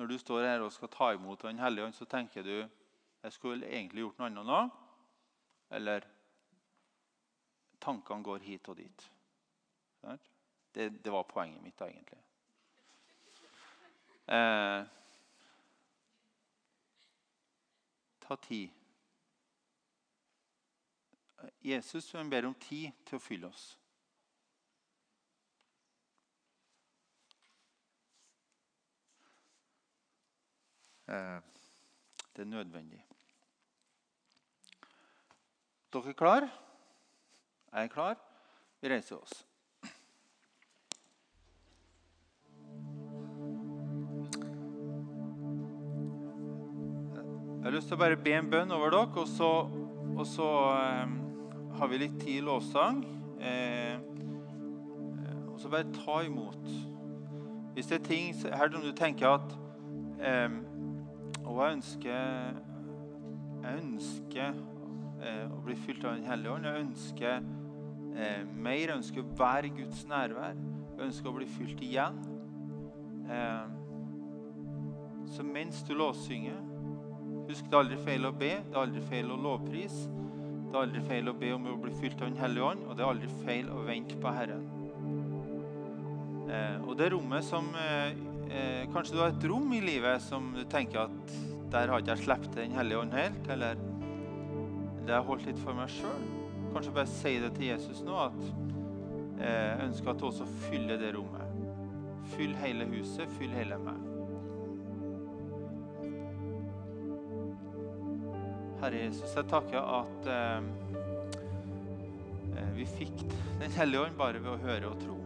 når 0.00 0.08
du 0.08 0.18
står 0.24 0.46
her 0.48 0.64
og 0.64 0.72
skal 0.72 0.88
ta 0.88 1.12
imot 1.12 1.42
Den 1.44 1.60
hellige 1.60 1.84
ånd, 1.84 1.94
så 1.94 2.08
tenker 2.08 2.42
du 2.42 2.54
jeg 2.56 3.32
skulle 3.36 3.68
egentlig 3.68 4.06
gjort 4.06 4.20
noe 4.22 4.30
annet 4.30 4.48
nå. 4.48 4.60
Eller 5.76 6.06
tankene 7.80 8.24
går 8.24 8.46
hit 8.48 8.68
og 8.72 8.80
dit. 8.80 9.10
Det, 10.72 10.88
det 11.04 11.10
var 11.10 11.22
poenget 11.22 11.62
mitt, 11.62 11.78
da, 11.78 11.88
egentlig. 11.88 12.18
Eh, 14.30 14.84
ta 18.20 18.36
tid. 18.36 18.70
Jesus 21.60 22.12
ber 22.12 22.46
om 22.46 22.54
tid 22.54 22.92
til 23.04 23.18
å 23.18 23.22
fylle 23.22 23.50
oss. 23.50 23.64
Eh, 31.10 31.38
det 32.36 32.46
er 32.46 32.50
nødvendig. 32.52 33.02
Dere 35.90 36.14
er 36.14 36.18
klare? 36.22 36.50
Er 37.72 37.80
jeg 37.88 37.90
klar? 37.90 38.18
Vi 38.80 38.88
reiser 38.88 39.18
oss. 39.18 39.49
Jeg 47.60 47.66
har 47.68 47.74
lyst 47.74 47.90
til 47.90 47.98
å 47.98 48.00
bare 48.00 48.16
be 48.16 48.32
en 48.32 48.46
bønn 48.48 48.70
over 48.72 48.88
dere, 48.88 49.20
og 49.20 49.26
så, 49.28 49.46
og 50.16 50.22
så 50.24 50.44
eh, 50.72 51.10
har 51.76 51.90
vi 51.90 51.98
litt 52.00 52.14
tid 52.22 52.38
i 52.38 52.44
lovsang. 52.46 53.02
Eh, 53.36 54.00
og 55.44 55.58
så 55.60 55.68
bare 55.68 55.92
ta 55.92 56.22
imot. 56.24 56.70
Hvis 57.74 57.90
det 57.90 57.98
er 57.98 58.06
ting 58.06 58.30
her 58.40 58.72
som 58.72 58.80
du 58.80 58.94
tenker 58.96 59.28
at 59.28 59.52
eh, 60.24 60.56
Og 61.44 61.60
jeg 61.60 61.76
ønsker 61.76 62.16
Jeg 63.62 63.82
ønsker 63.82 64.48
eh, 65.20 65.44
å 65.52 65.60
bli 65.68 65.76
fylt 65.84 66.08
av 66.08 66.16
Den 66.16 66.32
hellige 66.32 66.56
ånd. 66.56 66.64
Jeg 66.70 66.86
ønsker 66.86 67.36
eh, 67.36 68.42
mer. 68.56 68.86
Jeg 68.86 68.96
ønsker 68.96 69.20
å 69.20 69.36
være 69.36 69.68
i 69.68 69.74
Guds 69.82 70.06
nærvær. 70.08 70.56
Jeg 70.96 71.10
ønsker 71.10 71.28
å 71.28 71.36
bli 71.36 71.52
fylt 71.58 71.84
igjen. 71.84 72.24
Eh, 73.28 73.62
så 75.36 75.44
mens 75.44 75.84
du 75.84 75.92
låssynger 76.00 76.69
Husk 77.50 77.66
det 77.66 77.74
er 77.74 77.80
aldri 77.82 77.96
feil 77.98 78.26
å 78.28 78.30
be, 78.30 78.50
det 78.62 78.76
er 78.76 78.84
aldri 78.84 79.00
feil 79.10 79.30
å 79.34 79.36
lovprise. 79.42 80.04
Det 80.70 80.76
er 80.76 80.84
aldri 80.84 81.00
feil 81.08 81.30
å 81.32 81.32
be 81.34 81.48
om 81.56 81.64
å 81.66 81.78
bli 81.82 81.94
fylt 81.98 82.20
av 82.20 82.28
Den 82.28 82.38
hellige 82.38 82.66
ånd, 82.68 82.84
og 82.86 82.94
det 82.94 83.02
er 83.02 83.10
aldri 83.10 83.30
feil 83.40 83.70
å 83.74 83.80
vente 83.88 84.18
på 84.22 84.34
Herren. 84.36 84.68
Eh, 86.46 86.76
og 86.84 86.94
det 86.98 87.08
rommet 87.10 87.46
som 87.46 87.66
eh, 87.78 88.12
eh, 88.50 88.84
Kanskje 88.94 89.16
du 89.16 89.20
har 89.22 89.32
et 89.32 89.46
rom 89.50 89.66
i 89.74 89.80
livet 89.82 90.22
som 90.22 90.48
du 90.54 90.62
tenker 90.70 91.08
at 91.08 91.34
der 91.70 91.90
har 91.90 92.02
ikke 92.02 92.16
jeg 92.16 92.24
sluppet 92.24 92.56
Den 92.58 92.74
hellige 92.74 93.02
ånd 93.02 93.14
helt. 93.14 93.50
Eller 93.50 93.78
det 93.78 95.10
har 95.10 95.20
jeg 95.20 95.28
holdt 95.32 95.50
litt 95.50 95.62
for 95.64 95.78
meg 95.78 95.90
sjøl. 95.94 96.28
Kanskje 96.70 96.94
bare 97.00 97.10
si 97.10 97.34
det 97.42 97.50
til 97.58 97.70
Jesus 97.72 98.04
nå, 98.06 98.14
at 98.28 98.38
eh, 99.42 99.50
jeg 99.50 99.88
ønsker 99.88 100.14
at 100.14 100.22
du 100.22 100.30
også 100.30 100.46
fyller 100.68 101.02
det 101.02 101.16
rommet. 101.18 101.58
Fyll 102.36 102.54
hele 102.62 102.86
huset, 102.94 103.26
fyll 103.40 103.58
hele 103.58 103.78
meg. 103.82 104.09
Herre 108.80 109.02
Jesus, 109.04 109.34
jeg 109.36 109.44
takker 109.50 109.80
at 109.84 110.28
eh, 110.32 110.68
eh, 112.56 112.70
vi 112.78 112.86
fikk 112.88 113.24
Den 113.60 113.74
hellige 113.76 114.06
ånd 114.06 114.14
bare 114.16 114.40
ved 114.40 114.54
å 114.54 114.60
høre 114.62 114.88
og 114.88 115.02
tro. 115.02 115.16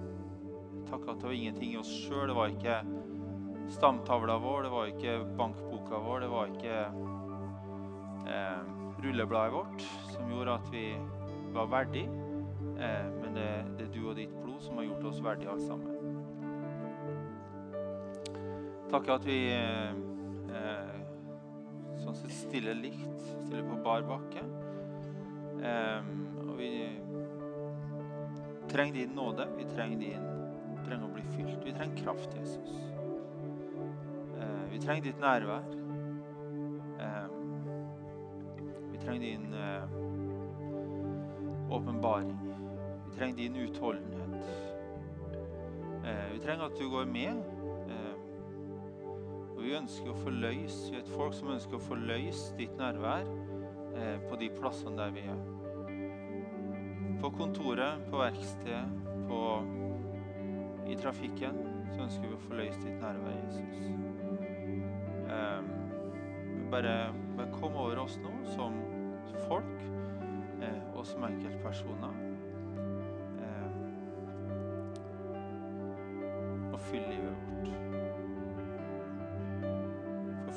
Takk 0.88 1.04
at 1.12 1.20
det 1.20 1.28
var 1.28 1.36
ingenting 1.36 1.76
i 1.76 1.78
oss 1.78 1.92
sjøl. 2.02 2.26
Det 2.32 2.34
var 2.34 2.50
ikke 2.50 2.80
stamtavla 3.76 4.36
vår, 4.42 4.66
det 4.66 4.72
var 4.72 4.90
ikke 4.90 5.14
bankboka 5.38 6.00
vår, 6.02 6.24
det 6.24 6.30
var 6.32 6.50
ikke 6.50 6.80
eh, 8.34 8.60
rullebladet 9.04 9.54
vårt 9.54 9.86
som 10.10 10.34
gjorde 10.34 10.58
at 10.58 10.66
vi 10.74 10.84
var 11.54 11.70
verdige. 11.70 12.10
Eh, 12.74 13.06
men 13.20 13.38
det, 13.38 13.48
det, 13.78 13.86
er 13.86 13.94
du 13.94 14.00
og 14.02 14.18
ditt 14.18 14.34
blod 14.42 14.66
som 14.66 14.82
har 14.82 14.88
gjort 14.88 15.06
oss 15.12 15.22
verdige 15.22 15.54
alle 15.54 15.68
sammen. 15.70 15.94
Takk 18.90 19.14
at 19.14 19.30
vi 19.30 19.38
eh, 19.54 20.93
sånn 22.04 22.16
sett 22.18 22.34
stiller 22.36 22.76
likt, 22.78 23.20
stiller 23.46 23.66
på 23.68 23.80
bar 23.84 24.04
bakke. 24.08 24.44
Um, 25.64 26.08
og 26.44 26.56
vi 26.58 26.70
trenger 28.68 28.94
din 28.98 29.14
nåde. 29.16 29.46
Vi 29.56 29.64
trenger, 29.70 29.98
din, 29.98 30.26
vi 30.74 30.84
trenger 30.84 31.06
å 31.06 31.14
bli 31.14 31.24
fylt. 31.36 31.60
Vi 31.64 31.72
trenger 31.72 32.02
kraft, 32.02 32.34
Jesus. 32.36 32.74
Uh, 34.36 34.64
vi 34.72 34.82
trenger 34.82 35.08
ditt 35.08 35.22
nærvær. 35.22 35.64
Um, 37.04 37.40
vi 38.92 39.00
trenger 39.00 39.20
din 39.24 39.48
åpenbaring. 41.70 42.36
Vi 42.44 43.14
Vi 43.14 43.18
trenger 43.18 43.36
din 43.36 43.56
utholdenhet. 43.56 44.46
Uh, 46.04 46.32
vi 46.32 46.38
trenger 46.38 46.64
at 46.64 46.78
du 46.78 46.88
går 46.90 47.04
med. 47.04 47.53
Vi 49.64 49.72
ønsker 49.72 50.10
å 50.12 50.16
få 50.18 50.28
løs, 50.28 50.74
vi 50.92 50.98
er 50.98 51.00
et 51.00 51.10
folk 51.16 51.32
som 51.32 51.48
ønsker 51.54 51.78
å 51.78 51.84
få 51.86 51.96
løst 51.96 52.50
ditt 52.58 52.74
nærvær 52.76 53.24
eh, 53.96 54.18
på 54.28 54.36
de 54.36 54.50
plassene 54.52 54.98
der 54.98 55.14
vi 55.14 55.22
er. 55.24 55.38
På 57.22 57.30
kontoret, 57.32 58.02
på 58.10 58.20
verkstedet, 58.20 58.82
på, 59.24 59.38
i 60.92 60.98
trafikken, 61.00 61.56
så 61.94 62.04
ønsker 62.04 62.28
vi 62.28 62.36
å 62.36 62.42
få 62.44 62.60
løst 62.60 62.84
ditt 62.84 63.00
nærvær, 63.00 63.40
Jesus. 63.46 63.88
Eh, 65.32 65.72
bare, 66.74 66.94
bare 67.32 67.48
kom 67.56 67.80
over 67.86 68.04
oss 68.04 68.20
nå 68.20 68.36
som 68.52 68.76
folk 69.46 69.88
eh, 70.60 70.80
og 70.92 71.06
som 71.08 71.24
enkeltpersoner. 71.32 72.23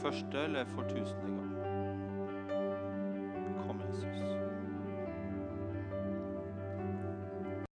Første 0.07 0.37
eller 0.43 0.65
for 0.65 0.81
tusende 0.81 1.35
gang. 1.35 1.46